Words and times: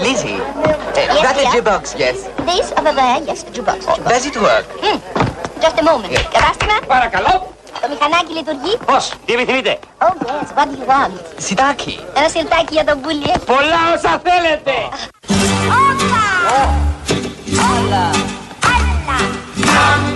Lizzie, 0.00 0.40
uh, 0.40 1.22
that 1.22 1.36
a 1.36 1.42
dear? 1.42 1.50
jukebox, 1.62 1.98
yes. 1.98 2.16
This 2.48 2.72
over 2.78 2.92
there, 3.00 3.18
yes, 3.28 3.44
jukebox, 3.44 3.80
jukebox. 3.84 4.08
Does 4.08 4.26
it 4.26 4.36
work? 4.36 4.66
Hmm. 4.82 4.98
Just 5.60 5.78
a 5.78 5.82
moment. 5.82 6.12
Yeah. 6.12 6.22
Κατάστημα, 6.32 6.74
Παρακαλώ. 6.86 7.52
το 7.80 7.88
μηχανάκι 7.88 8.32
λειτουργεί. 8.32 8.76
Πώς, 8.86 9.12
τι 9.24 9.32
επιθυμείτε. 9.32 9.78
Oh 9.98 10.12
yes, 10.26 10.48
what 10.56 10.66
do 10.70 10.76
you 10.80 10.86
want? 10.92 11.14
Sidaki. 11.48 11.98
Ένα 12.16 12.28
σιρτάκι 12.28 12.72
για 12.72 12.84
τον 12.84 13.00
πουλί. 13.00 13.32
Πολλά 13.46 13.80
όσα 13.94 14.20
θέλετε. 14.24 14.72
Όπα! 15.68 16.24
Όλα! 17.78 18.10
Άλλα! 18.74 20.09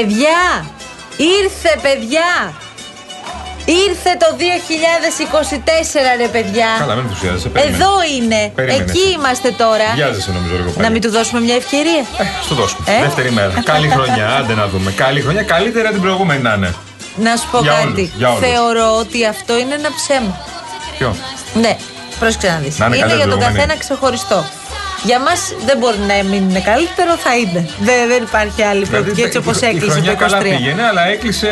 Παιδιά! 0.00 0.64
Ήρθε, 1.16 1.78
παιδιά! 1.82 2.52
Ήρθε 3.64 4.12
το 4.18 4.26
2024, 4.38 6.16
ρε 6.16 6.26
παιδιά. 6.28 6.66
Καλά, 6.78 6.94
μην 6.94 7.04
ενθουσιάζεσαι. 7.04 7.48
περίμενε. 7.48 7.76
Εδώ 7.76 7.92
είναι. 8.16 8.52
Περίμενε. 8.54 8.82
Εκεί 8.82 9.10
είμαστε 9.16 9.50
τώρα. 9.50 9.88
Βιάζεσαι 9.94 10.30
νομίζω 10.32 10.54
λίγο 10.56 10.72
Να 10.76 10.90
μην 10.90 11.00
του 11.00 11.10
δώσουμε 11.10 11.40
μια 11.40 11.54
ευκαιρία. 11.54 12.04
Ε, 12.18 12.24
στο 12.44 12.54
δώσουμε. 12.54 12.82
Ε; 12.98 13.02
Δεύτερη 13.02 13.30
μέρα. 13.30 13.52
Καλή 13.64 13.88
χρονιά, 13.88 14.28
άντε 14.38 14.54
να 14.54 14.66
δούμε. 14.68 14.90
Καλή 14.92 15.20
χρονιά, 15.20 15.42
καλύτερα 15.42 15.90
την 15.90 16.00
προηγούμενη 16.00 16.42
να 16.42 16.52
είναι. 16.54 16.74
Να 17.16 17.36
σου 17.36 17.48
πω 17.50 17.58
Για 17.60 17.72
κάτι. 17.72 17.86
όλους, 17.86 18.10
για 18.16 18.28
όλους. 18.30 18.48
Θεωρώ 18.48 18.96
ότι 18.98 19.26
αυτό 19.26 19.58
είναι 19.58 19.74
ένα 19.74 19.88
ψέμα. 19.96 20.40
Ποιο; 20.98 21.16
Ναι, 21.54 21.76
πρόσεξε 22.18 22.48
να 22.48 22.58
δεις. 22.58 22.78
Να 22.78 22.86
είναι 22.86 22.96
είναι 22.96 23.04
καλύτερη 23.06 23.20
για 23.22 23.30
τον 23.30 23.38
προηγούμενη. 23.38 23.66
καθένα 23.66 23.74
ξεχωριστό. 23.84 24.44
Για 25.04 25.20
μας 25.20 25.54
δεν 25.66 25.78
μπορεί 25.78 25.96
να 25.98 26.14
μην 26.30 26.50
είναι 26.50 26.60
καλύτερο, 26.60 27.12
θα 27.24 27.36
είναι. 27.36 27.68
Δεν, 27.80 28.08
δεν 28.08 28.22
υπάρχει 28.22 28.62
άλλη 28.62 28.86
προοπτική 28.86 29.20
έτσι 29.22 29.38
όπως 29.38 29.58
Δηλαδή, 29.58 29.74
η 29.74 29.78
έκλεισε 29.78 29.96
το 29.96 30.02
χρονιά 30.02 30.14
23. 30.14 30.16
καλά 30.18 30.38
πήγαινε, 30.38 30.82
αλλά 30.82 31.06
έκλεισε. 31.06 31.48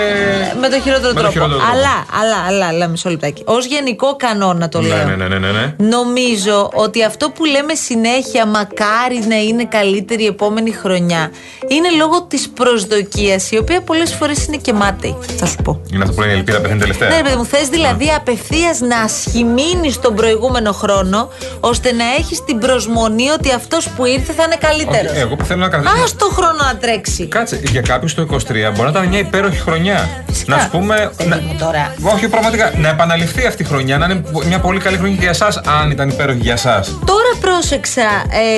Με 0.60 0.68
το 0.68 0.80
χειρότερο 0.80 1.08
με 1.08 1.14
το 1.14 1.20
τρόπο. 1.20 1.30
χειρότερο 1.32 1.58
τρόπο. 1.58 1.72
Αλλά, 1.72 1.94
αλλά, 2.20 2.38
αλλά, 2.48 2.66
αλλά, 2.66 2.86
μισό 2.88 3.10
λεπτάκι. 3.10 3.42
Ω 3.46 3.58
γενικό 3.58 4.16
κανόνα 4.16 4.68
το 4.68 4.80
Ναι, 4.80 4.88
λέω. 4.88 5.04
ναι, 5.04 5.14
ναι, 5.16 5.28
ναι, 5.28 5.38
ναι, 5.38 5.50
ναι. 5.50 5.74
Νομίζω 5.96 6.70
ότι 6.74 7.04
αυτό 7.04 7.30
που 7.30 7.44
λέμε 7.44 7.74
συνέχεια, 7.74 8.46
μακάρι 8.46 9.18
να 9.28 9.36
είναι 9.36 9.64
καλύτερη 9.64 10.22
η 10.22 10.26
επόμενη 10.26 10.70
χρονιά, 10.72 11.30
είναι 11.68 11.88
λόγω 11.98 12.22
της 12.22 12.48
προσδοκίας, 12.48 13.50
η 13.50 13.58
οποία 13.58 13.80
πολλές 13.80 14.14
φορές 14.14 14.46
είναι 14.46 14.56
και 14.56 14.72
μάταιη. 14.72 15.16
Θα 15.38 15.46
σου 15.46 15.56
πω. 15.64 15.80
Είναι 15.92 16.02
αυτό 16.02 16.14
που 16.14 16.20
λένε 16.20 16.32
η 16.32 16.36
ελπίδα 16.36 16.60
πεθαίνει 16.60 16.80
τελευταία. 16.80 17.08
Ναι, 17.08 17.16
ρε 17.16 17.22
παιδί 17.22 17.36
μου, 17.36 17.44
θες 17.44 17.68
δηλαδή 17.68 18.12
απευθείας 18.16 18.80
να 18.80 18.98
ασχημείνεις 19.00 20.00
τον 20.00 20.14
προηγούμενο 20.14 20.72
χρόνο, 20.72 21.28
ώστε 21.60 21.92
να 21.92 22.04
έχεις 22.18 22.44
την 22.44 22.58
προσμονή 22.58 23.30
ότι 23.38 23.52
αυτός 23.52 23.88
που 23.88 24.04
ήρθε 24.04 24.32
θα 24.32 24.42
είναι 24.46 24.56
καλύτερος. 24.60 25.10
Όχι, 25.12 25.20
εγώ 25.20 25.36
που 25.36 25.44
θέλω 25.44 25.60
να 25.60 25.68
κρατήσω. 25.68 25.92
Α 25.92 26.04
το 26.18 26.26
χρόνο 26.36 26.58
να 26.72 26.76
τρέξει. 26.76 27.26
Κάτσε, 27.26 27.60
για 27.64 27.80
κάποιους 27.80 28.14
το 28.14 28.22
23 28.22 28.26
μπορεί 28.48 28.82
να 28.82 28.88
ήταν 28.88 29.06
μια 29.08 29.18
υπέροχη 29.18 29.58
χρονιά. 29.60 30.08
Φυσικά. 30.26 30.56
Να 30.56 30.62
σου 30.62 30.68
πούμε. 30.70 31.10
Παιδί 31.16 31.28
να- 31.28 31.36
μου 31.36 31.56
τώρα. 31.58 31.94
Όχι, 32.02 32.28
πραγματικά. 32.28 32.72
Να 32.76 32.88
επαναληφθεί 32.88 33.46
αυτή 33.46 33.62
η 33.62 33.66
χρονιά, 33.66 33.98
να 33.98 34.04
είναι 34.04 34.22
μια 34.46 34.58
πολύ 34.58 34.80
καλή 34.80 34.96
χρονιά 34.96 35.14
και 35.14 35.20
για 35.22 35.30
εσάς, 35.30 35.56
αν 35.80 35.90
ήταν 35.90 36.08
υπέροχη 36.08 36.38
για 36.40 36.52
εσάς. 36.52 36.98
Τώρα 37.04 37.30
πρόσεξα 37.40 38.02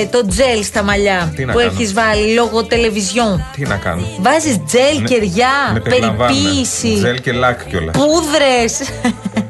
ε, 0.01 0.05
το 0.05 0.27
τζέλ 0.27 0.63
στα 0.63 0.83
μαλλιά 0.83 1.33
Τι 1.35 1.45
να 1.45 1.51
που 1.51 1.57
κάνω; 1.57 1.71
έχεις 1.71 1.93
βάλει 1.93 2.33
λόγω 2.33 2.63
τηλεβιζιόν. 2.63 3.45
Τι 3.55 3.61
να 3.65 3.75
κάνω; 3.75 4.01
Βάζεις 4.19 4.57
τζέλ, 4.67 4.97
Ναι, 5.01 5.07
κεριά, 5.07 5.49
με 5.73 5.79
περιλαμβάνουν. 5.79 6.35
περιποίηση, 6.41 6.95
Ζέλ 6.95 7.21
και 7.21 7.31
λάκ 7.31 7.65
κιόλας. 7.67 7.95
πούδρες. 7.97 8.79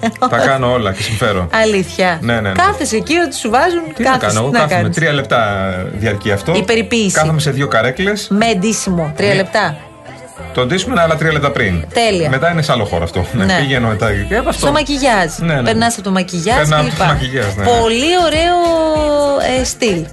Τα 0.29 0.37
κάνω 0.37 0.71
όλα 0.71 0.91
και 0.93 1.01
συμφέρω. 1.01 1.47
Αλήθεια. 1.53 2.17
Ναι, 2.21 2.33
ναι, 2.33 2.39
ναι. 2.39 2.51
Κάθεσαι 2.51 2.95
εκεί 2.95 3.15
ότι 3.17 3.35
σου 3.35 3.49
βάζουν. 3.49 3.81
Τι 3.95 4.03
να 4.03 4.09
κάθεσαι, 4.09 4.25
κάνω, 4.27 4.39
εγώ 4.39 4.47
τι 4.49 4.53
να 4.53 4.59
κάθομαι. 4.59 4.81
κάνεις. 4.81 4.95
Τρία 4.95 5.11
λεπτά 5.13 5.39
διαρκεί 5.93 6.31
αυτό. 6.31 6.53
Η 6.55 6.63
περιποίηση. 6.63 7.15
Κάθομαι 7.15 7.39
σε 7.39 7.51
δύο 7.51 7.67
καρέκλες. 7.67 8.27
Με 8.29 8.53
ντύσιμο. 8.57 9.13
Τρία 9.15 9.29
Ναι. 9.29 9.35
λεπτά. 9.35 9.75
Το 10.53 10.65
ντύσιμο 10.65 10.93
είναι 10.93 11.01
άλλα 11.01 11.15
τρία 11.15 11.31
λεπτά 11.31 11.51
πριν. 11.51 11.85
Τέλεια. 11.93 12.29
Μετά 12.29 12.51
είναι 12.51 12.61
σε 12.61 12.71
άλλο 12.71 12.85
χώρο 12.85 13.03
αυτό. 13.03 13.25
Ναι. 13.33 13.45
Ναι. 13.45 13.57
Πηγαίνω 13.59 13.87
μετά. 13.87 14.07
Ε, 14.09 14.37
από 14.37 14.49
αυτό. 14.49 14.61
Στο 14.61 14.71
μακιγιάζ. 14.71 15.37
Ναι, 15.37 15.53
ναι. 15.53 15.61
Περνάς 15.61 15.93
από 15.93 16.03
το 16.03 16.11
μακιγιάζ 16.11 16.57
Περνάω 16.57 16.83
και 16.83 16.87
από 16.89 16.97
το 16.97 17.03
λοιπά. 17.03 17.13
μακιγιάζ, 17.13 17.53
ναι. 17.55 17.63
Πολύ 17.63 18.11
ωραίο 18.25 18.57
ε, 19.59 19.63
στυλ. 19.63 20.05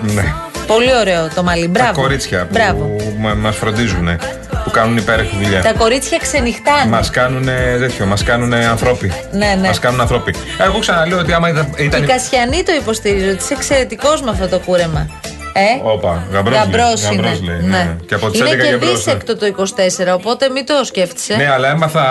Ναι. 0.00 0.32
Πολύ 0.66 0.94
ωραίο 1.00 1.28
το 1.34 1.42
μαλλί. 1.42 1.68
Μπράβο. 1.68 1.92
Τα 1.92 2.00
κορίτσια 2.00 2.48
Μπράβο. 2.52 2.84
που 2.98 3.14
μας 3.40 3.56
φροντίζουν, 3.56 4.08
που 4.45 4.45
κάνουν 4.76 4.96
υπέροχη 4.96 5.36
δουλειά. 5.42 5.62
Τα 5.62 5.72
κορίτσια 5.72 6.18
ξενυχτάνε. 6.18 6.90
Μας 6.90 7.10
κάνουν 7.10 7.44
τέτοιο, 7.78 8.06
μας 8.06 8.22
κάνουν 8.22 8.52
ανθρώποι. 8.52 9.12
Ναι, 9.32 9.54
ναι. 9.60 9.66
Μας 9.66 9.78
κάνουν 9.78 10.00
ανθρώποι. 10.00 10.34
Εγώ 10.58 10.78
ξαναλέω 10.78 11.18
ότι 11.18 11.32
άμα 11.32 11.48
ήταν. 11.48 12.02
Η 12.02 12.06
Κασιανή 12.06 12.62
το 12.62 12.72
υποστηρίζει 12.72 13.28
ότι 13.28 13.42
είσαι 13.42 13.54
εξαιρετικός 13.54 14.22
με 14.22 14.30
αυτό 14.30 14.48
το 14.48 14.58
κούρεμα. 14.58 15.10
Ε; 15.58 15.80
Όπα, 15.82 16.26
γαμπρός 16.32 16.54
λέει. 16.54 16.62
Γαμπρός 16.64 17.02
Γαμπρός 17.02 17.38
είναι. 17.38 17.52
λέει, 17.52 17.60
Ναι. 17.68 17.76
ναι. 17.76 17.96
Και 18.06 18.14
από 18.14 18.30
τις 18.30 18.40
είναι 18.40 18.50
11 18.50 18.56
και 18.56 18.68
γαμπρός, 18.68 18.88
ναι. 18.90 18.96
δίσεκτο 18.96 19.36
το 19.36 19.46
24, 19.46 20.14
οπότε 20.14 20.48
μην 20.48 20.66
το 20.66 20.84
σκέφτεσαι. 20.84 21.36
Ναι, 21.36 21.50
αλλά 21.52 21.68
έμαθα 21.70 22.04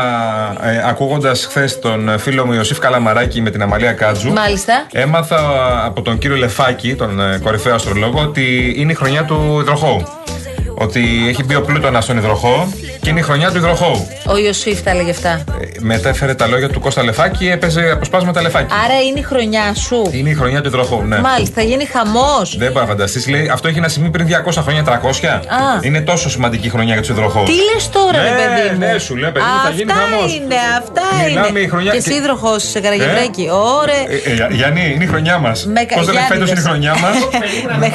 ε, 0.64 0.84
ακούγοντας 0.88 1.46
χθες 1.46 1.80
τον 1.80 2.20
φίλο 2.20 2.46
μου 2.46 2.54
Ιωσήφ 2.54 2.80
Καλαμαράκη 2.80 3.42
με 3.42 3.50
την 3.50 3.62
Αμαλία 3.62 3.92
Κάτζου. 3.92 4.32
Μάλιστα. 4.34 4.86
Έμαθα 4.92 5.40
από 5.86 6.02
τον 6.02 6.18
κύριο 6.18 6.38
Λεφάκη, 6.38 6.96
τον 6.96 7.20
ε, 7.20 7.40
κορυφαίο 7.44 7.76
αστρολόγο, 7.76 8.20
ότι 8.22 8.74
είναι 8.78 8.92
η 8.92 8.96
χρονιά 8.96 9.24
του 9.24 9.58
υδροχώου. 9.62 10.04
Ότι 10.78 11.26
έχει 11.30 11.44
μπει 11.44 11.56
ο 11.56 11.62
Πλούτονας 11.62 12.04
στον 12.04 12.18
υδροχώο 12.18 12.68
και 13.02 13.10
είναι 13.10 13.20
η 13.20 13.24
χρονιά 13.24 13.52
του 13.52 13.58
υδροχώου. 13.58 14.08
Ο 14.28 14.38
Ιωσήφ 14.38 14.82
τα 14.82 14.90
έλεγε 14.90 15.10
αυτά. 15.10 15.30
Ε, 15.30 15.44
μετέφερε 15.80 16.34
τα 16.34 16.48
λόγια 16.48 16.70
του 16.70 16.80
Κώστα 16.80 17.04
Λεφάκη, 17.04 17.48
έπαιζε 17.48 17.90
αποσπάσματα 17.94 18.42
Λεφάκη. 18.42 18.74
Άρα 18.86 19.02
είναι 19.10 19.20
η 19.20 19.24
χρονιά 19.24 19.74
σου. 19.76 20.10
Είναι 20.12 20.30
η 20.30 20.34
χρονιά 20.34 20.62
του 20.62 20.68
υδροχώου, 20.68 21.02
ναι. 21.06 21.20
Μάλιστα, 21.20 21.54
θα 21.56 21.62
γίνει 21.62 21.86
χαμός. 21.86 22.58
Δεν 22.58 22.72
μπορεί 22.72 22.86
να 22.86 22.92
φανταστείς. 22.92 23.28
Λέει 23.28 23.50
αυτό 23.54 23.68
έχει 23.68 23.80
να 23.80 23.88
συμβεί 23.88 24.10
πριν 24.10 24.28
200 24.28 24.62
χρόνια, 24.62 24.84
300. 24.84 25.28
Α. 25.28 25.40
Είναι 25.82 26.02
τόσο 26.02 26.30
σημαντική 26.30 26.68
η 26.68 26.70
χρονιά 26.70 26.94
για 26.94 27.02
τους 27.02 27.10
υδροχώους. 27.12 27.50
Τι 27.50 27.56
λες 27.74 27.90
τώρα, 27.90 28.24
ρε 28.24 28.30
Ναι, 28.30 28.36
παιδί 28.36 28.70
μου; 28.74 28.78
ναι, 28.92 28.98
σου 28.98 29.16
λέω, 29.16 29.32
παιδί 29.32 29.46
μου, 29.46 29.62
θα 29.64 29.70
γίνει 29.70 29.92
Αυτά 29.92 30.04
χαμός. 30.16 30.36
είναι, 30.36 30.56
αυτά 30.80 31.02
Μιλάμε 31.28 31.48
είναι. 31.48 31.60
η 31.60 31.68
χρονιά- 31.68 31.92
Και 31.92 31.98
εσύ 31.98 32.10
και- 32.10 32.16
υδροχός 32.16 32.64
σε 32.70 32.80
Καραγευρέκη. 32.80 33.42
Ε; 33.44 33.52
Ωραία. 33.52 33.96
Ε, 33.96 34.52
ε, 34.52 34.54
Γιάννη, 34.56 34.92
είναι 34.96 35.04
η 35.04 35.08
χρονιά 35.08 35.38
μας. 35.38 35.66
Με 35.66 35.84
κα- 35.84 35.96
Πώς 35.96 36.06
δεν 36.06 36.14
Γιάννη 36.16 36.30
φέτος 36.34 36.50
είναι 36.50 36.60
η 36.60 36.62
δες. 36.62 36.70
χρονιά 36.72 36.94
μας. 37.04 37.16
Με- 37.82 37.92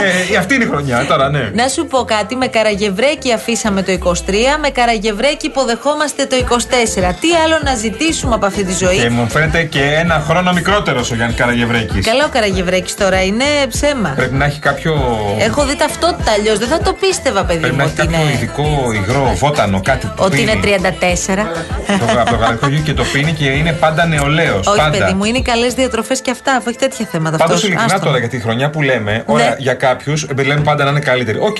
ναι, 0.00 0.36
αυτή 0.38 0.54
είναι 0.54 0.64
η 0.64 0.66
χρονιά 0.66 1.04
τώρα, 1.08 1.30
ναι. 1.30 1.50
Να 1.54 1.68
σου 1.68 1.86
πω 1.86 1.98
κάτι. 1.98 2.17
Με 2.38 2.46
καραγευρέκι 2.46 3.32
αφήσαμε 3.32 3.82
το 3.82 3.92
23, 3.92 4.12
με 4.60 4.68
καραγευρέκι 4.68 5.46
υποδεχόμαστε 5.46 6.26
το 6.26 6.36
24. 6.36 7.14
Τι 7.20 7.28
άλλο 7.44 7.58
να 7.64 7.74
ζητήσουμε 7.74 8.34
από 8.34 8.46
αυτή 8.46 8.64
τη 8.64 8.72
ζωή; 8.84 8.96
Και 8.98 9.10
μου 9.10 9.28
φαίνεται 9.28 9.62
και 9.64 9.82
ένα 9.82 10.24
χρόνο 10.28 10.52
μικρότερος 10.52 11.10
ο 11.10 11.14
Γιάννης 11.14 11.36
Καραγευρέκης. 11.36 12.06
Καλά 12.06 12.24
ο 12.24 12.28
Καραγευρέκης 12.32 12.94
τώρα, 12.94 13.22
είναι 13.24 13.44
ψέμα. 13.68 14.08
Πρέπει 14.16 14.34
να 14.34 14.44
έχει 14.44 14.58
κάποιο. 14.60 14.92
Έχω 15.38 15.64
δει 15.64 15.76
ταυτότητα 15.76 16.32
αλλιώς. 16.32 16.58
Δεν 16.58 16.68
θα 16.68 16.78
το 16.80 16.92
πίστευα, 16.92 17.44
παιδί 17.44 17.58
Πρέπει 17.60 17.74
μου, 17.74 17.80
να 17.80 17.84
έχει 17.84 18.00
ότι 18.00 18.06
κάποιο 18.08 18.22
είναι, 18.26 18.32
ειδικό 18.32 18.92
υγρό, 18.94 19.32
βότανο, 19.36 19.80
κάτι 19.84 20.06
που 20.06 20.12
ότι 20.24 20.40
είναι 20.40 20.50
πίνει. 20.50 20.62
34. 20.62 21.46
Το- 21.86 22.20
Από 22.20 22.30
το 22.30 22.36
γαλακτόγειο 22.36 22.80
και 22.84 22.94
το 22.94 23.04
πίνει 23.12 23.32
και 23.32 23.44
είναι 23.44 23.72
πάντα 23.72 24.06
νεολαίος. 24.06 24.66
Όχι, 24.66 24.76
πάντα. 24.78 24.98
παιδί 24.98 25.12
μου, 25.12 25.24
είναι 25.24 25.40
καλές 25.40 25.74
διατροφές 25.74 26.20
και 26.20 26.30
αυτά, 26.30 26.52
αφού 26.54 26.68
έχει 26.68 26.78
τέτοια 26.78 27.06
θέματα 27.12 27.36
Πάντως 27.36 27.54
αυτός. 27.54 27.68
ειλικρινά 27.68 27.94
Άστο. 27.94 28.06
τώρα 28.06 28.18
για 28.18 28.28
τη 28.28 28.40
χρονιά 28.40 28.70
που 28.70 28.82
λέμε, 28.82 29.22
ωραία, 29.26 29.48
Ναι. 29.48 29.54
για 29.58 29.74
κάποιους 29.74 30.26
λέμε 30.46 30.60
πάντα 30.60 30.84
να 30.84 30.90
είναι 30.90 31.00
καλύτερη. 31.00 31.38
OK, 31.38 31.56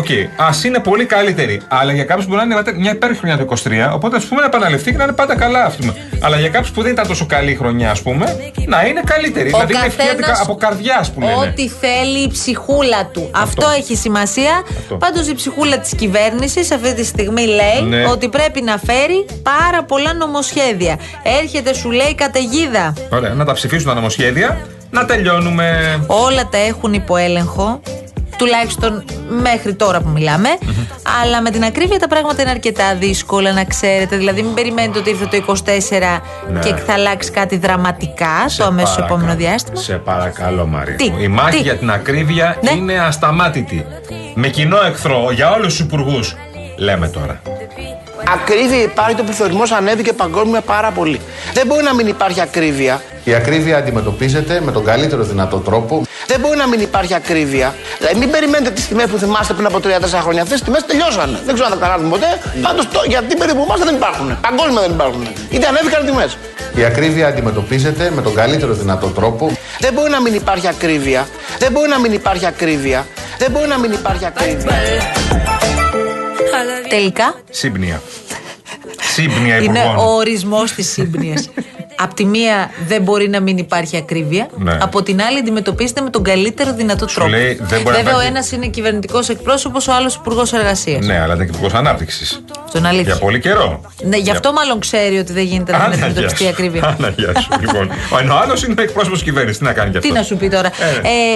OK. 0.00 0.10
Ας 0.46 0.50
είναι 0.66 0.78
πολύ 0.78 1.04
καλύτερη. 1.04 1.60
Αλλά 1.68 1.92
για 1.92 2.04
κάποιους 2.04 2.26
μπορεί 2.26 2.46
να 2.46 2.54
είναι 2.54 2.72
μια 2.76 2.90
υπέροχη 2.92 3.18
χρονιά 3.18 3.36
το 3.36 3.46
23, 3.90 3.94
οπότε 3.94 4.16
ας 4.16 4.24
πούμε 4.24 4.40
να 4.40 4.46
επαναληφθεί 4.46 4.90
και 4.90 4.96
να 4.96 5.02
είναι 5.04 5.12
πάντα 5.12 5.34
καλά, 5.36 5.64
ας 5.64 5.74
πούμε. 5.76 5.94
Αλλά 6.20 6.38
για 6.38 6.48
κάποιους 6.48 6.70
που 6.70 6.82
δεν 6.82 6.92
ήταν 6.92 7.06
τόσο 7.06 7.26
καλή 7.26 7.54
χρονιά, 7.54 7.90
ας 7.90 8.02
πούμε, 8.02 8.36
να 8.66 8.86
είναι 8.86 9.00
καλύτερη. 9.04 9.46
Ο 9.46 9.50
δηλαδή 9.50 9.72
είναι 9.72 9.82
καθένας 9.82 10.30
ευχή 10.30 10.42
από 10.42 10.54
καρδιάς 10.54 11.10
που 11.10 11.20
λένε. 11.20 11.32
Ό,τι 11.32 11.68
θέλει 11.68 12.18
η 12.24 12.28
ψυχούλα 12.28 13.06
του. 13.12 13.30
Αυτό, 13.34 13.66
έχει 13.78 13.96
σημασία. 13.96 14.62
Αυτό. 14.78 14.94
Πάντως 14.96 15.28
η 15.28 15.34
ψυχούλα 15.34 15.78
της 15.78 15.94
κυβέρνησης 15.94 16.70
αυτή 16.72 16.94
τη 16.94 17.04
στιγμή 17.04 17.46
λέει 17.46 17.82
Ναι. 17.88 18.04
ότι 18.06 18.28
πρέπει 18.28 18.62
να 18.62 18.76
φέρει 18.86 19.26
πάρα 19.42 19.84
πολλά 19.84 20.14
νομοσχέδια. 20.14 20.98
Έρχεται, 21.42 21.74
σου 21.74 21.90
λέει, 21.90 22.14
καταιγίδα. 22.14 22.92
Ωραία, 23.12 23.30
να 23.30 23.44
τα 23.44 23.52
ψηφίσουν 23.52 23.86
τα 23.88 23.94
νομοσχέδια, 23.94 24.60
να 24.90 25.04
τελειώνουμε. 25.04 25.98
Όλα 26.06 26.48
τα 26.50 26.58
έχουν 26.58 26.92
υπό 26.92 27.16
έλεγχο. 27.16 27.80
Τουλάχιστον 28.40 29.04
μέχρι 29.28 29.74
τώρα 29.74 30.00
που 30.00 30.08
μιλαμε 30.08 30.48
Αλλά 31.22 31.40
με 31.42 31.50
την 31.50 31.64
ακρίβεια 31.64 31.98
τα 31.98 32.08
πράγματα 32.08 32.42
είναι 32.42 32.50
αρκετά 32.50 32.94
δύσκολα 32.94 33.52
να 33.52 33.64
ξέρετε. 33.64 34.16
Δηλαδή, 34.16 34.42
μην 34.42 34.54
περιμένετε 34.54 34.98
ότι 34.98 35.10
ήρθε 35.10 35.26
το 35.26 35.36
24 35.36 36.20
Ναι. 36.52 36.58
και 36.60 36.74
θα 36.74 36.92
αλλάξει 36.92 37.30
κάτι 37.30 37.56
δραματικά 37.56 38.48
στο 38.48 38.64
αμέσως 38.64 38.94
παρακαλώ. 38.94 39.14
επόμενο 39.20 39.38
διάστημα. 39.38 39.76
Σε 39.80 39.94
παρακαλώ, 39.94 40.66
Μαρία. 40.66 40.94
Τι, 40.96 41.12
Η 41.20 41.28
μάχη 41.28 41.56
τι; 41.56 41.62
για 41.62 41.76
την 41.76 41.90
ακρίβεια 41.90 42.56
Ναι. 42.62 42.70
είναι 42.70 42.98
ασταμάτητη. 43.00 43.86
Με 44.34 44.48
κοινό 44.48 44.78
εχθρό 44.86 45.30
για 45.34 45.50
όλους 45.50 45.66
τους 45.66 45.80
υπουργούς. 45.80 46.36
Λέμε 46.76 47.08
τώρα. 47.08 47.40
Ακρίβεια 48.34 48.82
υπάρχει, 48.82 49.14
το 49.14 49.22
πληθωρισμός 49.22 49.70
ανέβηκε 49.72 50.12
παγκόσμια 50.12 50.60
πάρα 50.60 50.90
πολύ. 50.90 51.20
Δεν 51.54 51.66
μπορεί 51.66 51.82
να 51.82 51.94
μην 51.94 52.06
υπάρχει 52.06 52.40
ακρίβεια. 52.40 53.02
Η 53.24 53.34
ακρίβεια 53.34 53.76
αντιμετωπίζεται 53.76 54.60
με 54.64 54.72
τον 54.72 54.84
καλύτερο 54.84 55.22
δυνατό 55.22 55.56
τρόπο. 55.58 56.02
Δεν 56.30 56.40
μπορεί 56.40 56.56
να 56.56 56.68
μην 56.68 56.80
υπάρχει 56.80 57.14
ακρίβεια. 57.14 57.74
Δηλαδή, 57.98 58.18
μην 58.18 58.30
περιμένετε 58.30 58.70
τις 58.70 58.88
τιμές 58.88 59.06
που 59.10 59.18
θυμάστε 59.18 59.52
πριν 59.54 59.66
από 59.66 59.78
3-4 59.78 60.20
χρόνια. 60.24 60.42
Αυτές 60.42 60.58
τις 60.58 60.66
τιμές 60.66 60.84
τελειώσανε. 60.86 61.38
Δεν 61.44 61.54
ξέρω 61.54 61.66
αν 61.68 61.72
θα 61.74 61.78
καταλάβουμε 61.80 62.10
ποτέ. 62.10 62.30
Πάντως 62.62 62.88
για 63.06 63.22
την 63.22 63.38
περίπου 63.38 63.58
που 63.58 63.64
είμαστε 63.64 63.84
δεν 63.84 63.94
υπάρχουν. 63.94 64.38
Παγκόσμια 64.40 64.80
δεν 64.80 64.90
υπάρχουν. 64.90 65.26
Είτε 65.50 65.66
ανέβηκαν 65.66 66.02
οι 66.02 66.06
τιμές. 66.10 66.36
Η 66.74 66.84
ακρίβεια 66.84 67.26
αντιμετωπίζεται 67.28 68.10
με 68.16 68.22
τον 68.22 68.34
καλύτερο 68.34 68.72
δυνατό 68.72 69.06
τρόπο. 69.06 69.52
Δεν 69.78 69.92
μπορεί 69.92 70.10
να 70.10 70.20
μην 70.20 70.34
υπάρχει 70.34 70.68
ακρίβεια. 70.68 71.28
Δεν 71.58 71.72
μπορεί 71.72 71.88
να 71.88 71.98
μην 71.98 72.12
υπάρχει 72.12 72.46
ακρίβεια. 72.46 73.06
Δεν 73.38 73.50
μπορεί 73.50 73.68
να 73.68 73.78
μην 73.78 73.92
υπάρχει 73.92 74.24
ακρίβεια. 74.26 74.72
Τελικά, 76.88 77.34
Σύμπνοια. 77.50 78.02
Σύμπνοια 79.14 79.56
είναι 79.56 79.78
υπουργών. 79.78 79.96
ο 79.96 80.14
ορισμός 80.14 80.72
της 80.72 80.92
σύμπνοιας. 80.92 81.50
Απ' 82.02 82.14
τη 82.14 82.24
μία 82.24 82.70
δεν 82.86 83.02
μπορεί 83.02 83.28
να 83.28 83.40
μην 83.40 83.58
υπάρχει 83.58 83.96
ακρίβεια. 83.96 84.48
Ναι. 84.56 84.78
Από 84.82 85.02
την 85.02 85.20
άλλη 85.22 85.38
αντιμετωπίζεται 85.38 86.00
με 86.00 86.10
τον 86.10 86.22
καλύτερο 86.22 86.72
δυνατό 86.74 87.06
τρόπο. 87.06 87.30
λέει, 87.30 87.54
δεν 87.60 87.66
μπορεί 87.66 87.70
να 87.70 87.78
Βέβαια, 87.80 87.96
ο 87.98 88.00
υπάρχει- 88.10 88.26
ένας 88.28 88.52
είναι 88.52 88.66
κυβερνητικός 88.66 89.28
εκπρόσωπος, 89.28 89.88
ο 89.88 89.92
άλλος 89.92 90.14
υπουργός 90.14 90.52
εργασίας. 90.52 91.06
Ναι, 91.06 91.20
αλλά 91.20 91.34
ήταν 91.34 91.38
και 91.46 91.52
υπουργός 91.52 91.74
ανάπτυξης. 91.74 92.42
Στον 92.68 92.86
αλήθεια. 92.86 93.04
Για 93.12 93.16
πολύ 93.18 93.40
καιρό. 93.40 93.80
Ναι, 94.04 94.16
γι' 94.16 94.30
αυτό 94.30 94.52
μάλλον 94.52 94.80
ξέρει 94.80 95.18
ότι 95.18 95.32
δεν 95.32 95.44
γίνεται 95.44 95.72
να 95.72 95.78
μην 95.78 95.86
Άναγιας 95.86 96.06
αντιμετωπιστεί 96.08 96.42
η 96.42 96.46
σου. 96.46 96.52
ακρίβεια. 96.52 96.96
Άναγιας 96.98 97.42
σου. 97.42 97.60
Λοιπόν, 97.60 97.90
ο- 98.14 98.18
ενώ 98.18 98.34
άλλος 98.34 98.62
είναι 98.64 98.82
εκπρόσωπος 98.82 99.22
κυβέρνησης. 99.22 99.58
Τι 99.58 99.64
να 99.64 99.72
κάνει 99.72 99.90
κι 99.90 99.96
αυτό; 99.96 100.08
Τι 100.08 100.14
να 100.14 100.22
σου 100.22 100.36
πει 100.36 100.48
τώρα. 100.48 100.68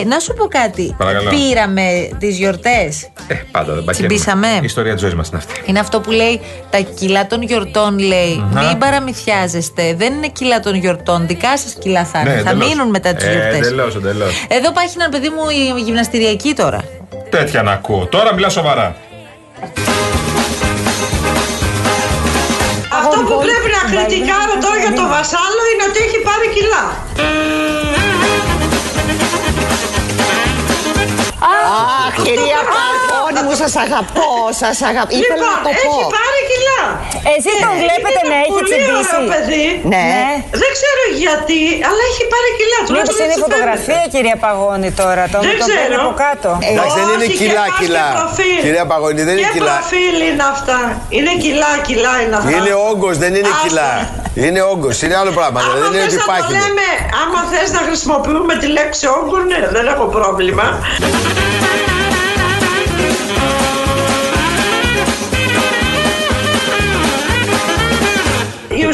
Ε, 0.02 0.05
να 0.05 0.19
σου 0.19 0.34
πω 0.34 0.44
κάτι. 0.44 0.94
Παρακαλώ. 0.99 1.31
Πήραμε 1.31 2.08
τις 2.19 2.37
γιορτές. 2.38 3.02
Ε, 3.26 3.34
πάντα 3.50 3.75
δεν 3.75 3.84
πάει. 3.84 3.94
Τσιμπήσαμε. 3.94 4.46
Η 4.49 4.64
ιστορία 4.64 4.93
της 4.93 5.00
ζωής 5.00 5.14
μας 5.14 5.28
είναι 5.28 5.38
αυτή. 5.38 5.62
Είναι 5.67 5.78
αυτό 5.78 6.00
που 6.00 6.10
λέει 6.10 6.40
τα 6.70 6.78
κιλά 6.78 7.26
των 7.26 7.43
γιορτών, 7.43 7.99
λέει. 7.99 8.44
Μην 8.52 8.78
παραμυθιάζεστε. 8.78 9.94
Δεν 9.96 10.12
είναι 10.14 10.28
κιλά 10.28 10.54
των 10.61 10.75
γιορτών. 10.75 11.27
Δικά 11.27 11.59
σας 11.59 11.73
κιλά 11.81 12.05
θα 12.05 12.19
είναι. 12.21 12.31
θα 12.31 12.35
Ναι, 12.43 12.51
εντελώς. 12.51 12.69
μείνουν 12.69 12.89
μετά 12.91 13.15
τις 13.15 13.25
Ε, 13.27 13.31
γιορτές. 13.31 13.56
Εντελώς, 13.56 13.95
εντελώς. 13.97 14.45
Εδώ 14.49 14.71
πάει 14.73 14.87
ένα 14.95 15.09
παιδί 15.09 15.29
μου 15.29 15.43
η 15.77 15.81
γυμναστηριακή 15.81 16.53
τώρα. 16.55 16.81
Τέτοια 17.31 17.62
να 17.62 17.73
ακούω. 17.73 18.06
Τώρα 18.06 18.35
μιλά 18.35 18.49
σοβαρά. 18.49 18.97
Αυτό 23.01 23.17
που 23.27 23.37
πρέπει 23.47 23.69
να 23.77 23.83
κριτικάρω 23.91 24.55
τώρα 24.65 24.77
για 24.85 24.93
το 25.01 25.05
Βασάλο 25.15 25.61
είναι 25.73 25.85
ότι 25.89 25.99
έχει 26.06 26.19
πάρει 26.29 26.47
κιλά. 26.56 26.85
Αχ, 31.55 32.15
κυρία 32.27 32.61
Παρπόνη 32.73 33.41
μου, 33.47 33.55
σας 33.62 33.75
αγαπώ, 33.85 34.31
σας 34.62 34.77
αγαπώ. 34.91 35.11
Ήθελα 35.21 35.35
Λοιπόν, 35.35 35.53
να 35.55 35.59
το 35.67 35.71
πω. 35.77 35.81
έχει 35.87 36.03
πάρει 36.17 36.33
κιλά. 36.94 37.31
Εσείς 37.35 37.55
τον 37.64 37.75
βλέπετε 37.85 38.20
Είναι 38.23 38.31
να 38.32 38.37
έχει 38.43 38.52
πολύ 38.55 38.69
τσιμπήσει; 38.70 39.14
ωραίο 39.17 39.32
παιδί. 39.32 39.67
Ναι. 39.94 40.06
Δεν 40.62 40.70
ξέρω 40.79 41.02
γιατί, 41.23 41.61
αλλά 41.88 42.02
έχει 42.11 42.25
πάρει 42.32 42.49
κιλά. 42.58 42.79
Μήπως 42.81 42.88
τουλάχιστον 42.91 43.25
είναι 43.25 43.35
η 43.35 43.38
έτσι 43.38 43.44
φωτογραφία, 43.46 43.99
φαίνεται. 44.00 44.14
κυρία 44.14 44.37
Παγώνη, 44.44 44.91
τώρα, 45.02 45.23
το 45.32 45.37
Δεν 45.46 45.52
με 45.52 45.61
τον 45.62 45.69
παίρνει 45.76 45.96
ξέρω. 45.96 46.05
από 46.05 46.12
κάτω. 46.25 46.50
Εντάξει, 46.70 46.94
δεν 47.00 47.06
είναι 47.14 47.29
Όχι, 47.31 47.38
κιλά, 47.43 47.64
και 47.67 47.73
πας 47.73 47.81
κιλά. 47.82 48.06
και 48.11 48.19
προφίλ. 48.20 48.58
Κυρία 48.67 48.85
Παγώνη, 48.91 49.20
δεν 49.29 49.35
είναι 49.37 49.46
και 49.49 49.55
κιλά. 49.56 49.75
προφίλ 49.79 50.17
είναι 50.29 50.44
αυτά. 50.55 50.79
Είναι 51.17 51.32
κιλά, 51.44 51.70
κιλά 51.88 52.14
είναι 52.23 52.37
αυτά. 52.41 52.50
Είναι 52.56 52.73
όγκος, 52.91 53.14
δεν 53.23 53.32
είναι 53.38 53.52
Άστα. 53.55 53.62
κιλά. 53.64 53.91
Είναι 54.44 54.61
όγκος, 54.73 54.96
είναι 55.05 55.17
άλλο 55.20 55.32
πράγμα. 55.38 55.58
Άμα 55.61 55.73
Δεν 55.75 55.82
είναι 55.88 55.99
θες 56.02 56.06
ότι 56.06 56.17
να 56.17 56.25
το 56.25 56.29
υπάρχει. 56.29 56.52
λέμε, 56.62 56.87
άμα 57.23 57.41
θες 57.50 57.69
να 57.76 57.82
χρησιμοποιούμε 57.88 58.52
τη 58.62 58.67
λέξη 58.76 59.05
όγκο, 59.19 59.37
ναι, 59.50 59.61
δεν 59.76 59.85
έχω 59.93 60.05
πρόβλημα. 60.17 60.67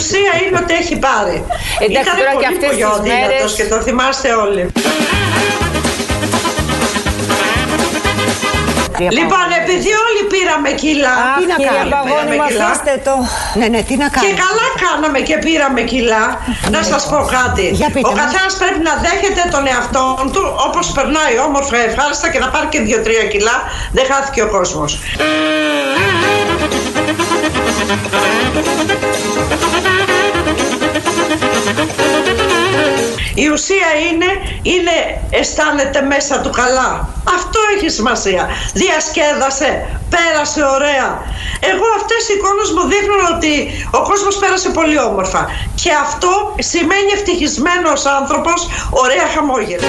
Ουσία 0.00 0.32
είναι 0.42 0.58
ότι 0.62 0.72
έχει 0.82 0.96
πάρει. 1.08 1.36
Εντάξει, 1.84 2.00
Ήταν 2.02 2.14
τώρα 2.20 2.32
και 2.42 2.46
πολύ 2.46 2.50
αυτές 2.52 2.68
πολύ 2.70 2.82
τις 2.82 2.92
αδύνατος 2.94 3.28
μέρες- 3.30 3.54
και 3.58 3.66
το 3.72 3.76
θυμάστε 3.86 4.28
όλοι. 4.46 4.62
Λοιπόν, 9.18 9.46
επειδή 9.62 9.90
όλοι 10.06 10.22
πήραμε 10.34 10.70
κιλά, 10.82 11.14
Αχ, 11.26 11.36
τι 11.40 11.44
να 11.52 11.56
κυρία 11.60 11.72
κάνουμε, 11.76 11.94
Παγώνη, 11.96 12.12
πήραμε 12.20 12.34
μου 12.38 12.44
κιλά; 12.50 12.66
αφήστε 12.70 12.94
το. 13.06 13.14
Ναι, 13.58 13.66
ναι, 13.74 13.80
τι 13.88 13.94
να 14.02 14.06
Και 14.08 14.14
κάνω. 14.16 14.38
καλά 14.44 14.66
κάναμε 14.84 15.18
και 15.28 15.36
πήραμε 15.44 15.80
κιλά. 15.92 16.24
Να 16.74 16.80
σας 16.90 17.02
πω 17.10 17.18
κάτι. 17.38 17.64
Για 17.80 17.88
πείτε 17.94 18.08
Ο 18.08 18.10
μου. 18.12 18.18
καθένας 18.22 18.52
πρέπει 18.62 18.80
να 18.88 18.94
δέχεται 19.04 19.42
τον 19.54 19.62
εαυτό 19.72 20.04
του 20.34 20.42
όπως 20.66 20.84
περνάει 20.96 21.34
όμορφα 21.48 21.76
ευχάριστα 21.88 22.26
και 22.32 22.38
να 22.44 22.48
πάρει 22.52 22.66
και 22.72 22.80
2-3 22.88 23.22
κιλά. 23.34 23.56
Δεν 23.96 24.04
χάθηκε 24.10 24.40
ο 24.46 24.48
κόσμος. 24.56 24.90
Η 33.34 33.48
ουσία 33.48 33.90
είναι, 34.10 34.30
είναι 34.62 34.96
αισθάνεται 35.30 36.00
μέσα 36.02 36.40
του 36.40 36.50
καλά. 36.50 37.08
Αυτό 37.36 37.58
έχει 37.76 37.88
σημασία. 37.88 38.48
Διασκέδασε, 38.72 39.70
πέρασε 40.10 40.62
ωραία. 40.76 41.08
Εγώ 41.60 41.86
αυτές 42.00 42.28
οι 42.28 42.32
εικόνες 42.36 42.70
μου 42.74 42.84
δείχνουν 42.92 43.22
ότι 43.34 43.52
ο 43.90 44.02
κόσμος 44.02 44.36
πέρασε 44.36 44.68
πολύ 44.68 44.98
όμορφα. 44.98 45.50
Και 45.82 45.90
αυτό 45.92 46.54
σημαίνει 46.58 47.10
ευτυχισμένος 47.12 48.06
άνθρωπος, 48.06 48.68
ωραία 48.90 49.26
χαμόγελα. 49.34 49.88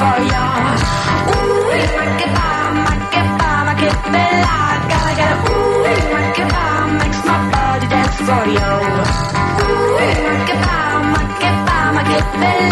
εντελώς. 0.00 0.80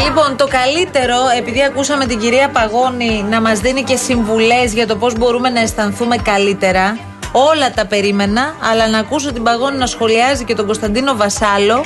Λοιπόν, 0.04 0.37
το 0.37 0.47
καλύτερο, 0.47 1.16
επειδή 1.38 1.62
ακούσαμε 1.62 2.07
την 2.07 2.19
κυρία 2.19 2.49
Παγώνη 2.49 3.25
να 3.28 3.40
μας 3.40 3.61
δίνει 3.61 3.83
και 3.83 3.97
συμβουλές 3.97 4.73
για 4.73 4.87
το 4.87 4.97
πώς 4.97 5.19
μπορούμε 5.19 5.49
να 5.50 5.61
αισθανθούμε 5.61 6.16
καλύτερα, 6.16 6.99
όλα 7.33 7.71
τα 7.75 7.87
περίμενα, 7.87 8.54
αλλά 8.71 8.88
να 8.88 8.99
ακούσω 8.99 9.33
την 9.33 9.43
Παγώνη 9.43 9.76
να 9.76 9.87
σχολιάζει 9.87 10.45
και 10.45 10.54
τον 10.54 10.66
Κωνσταντίνο 10.66 11.16
Βασάλο, 11.16 11.85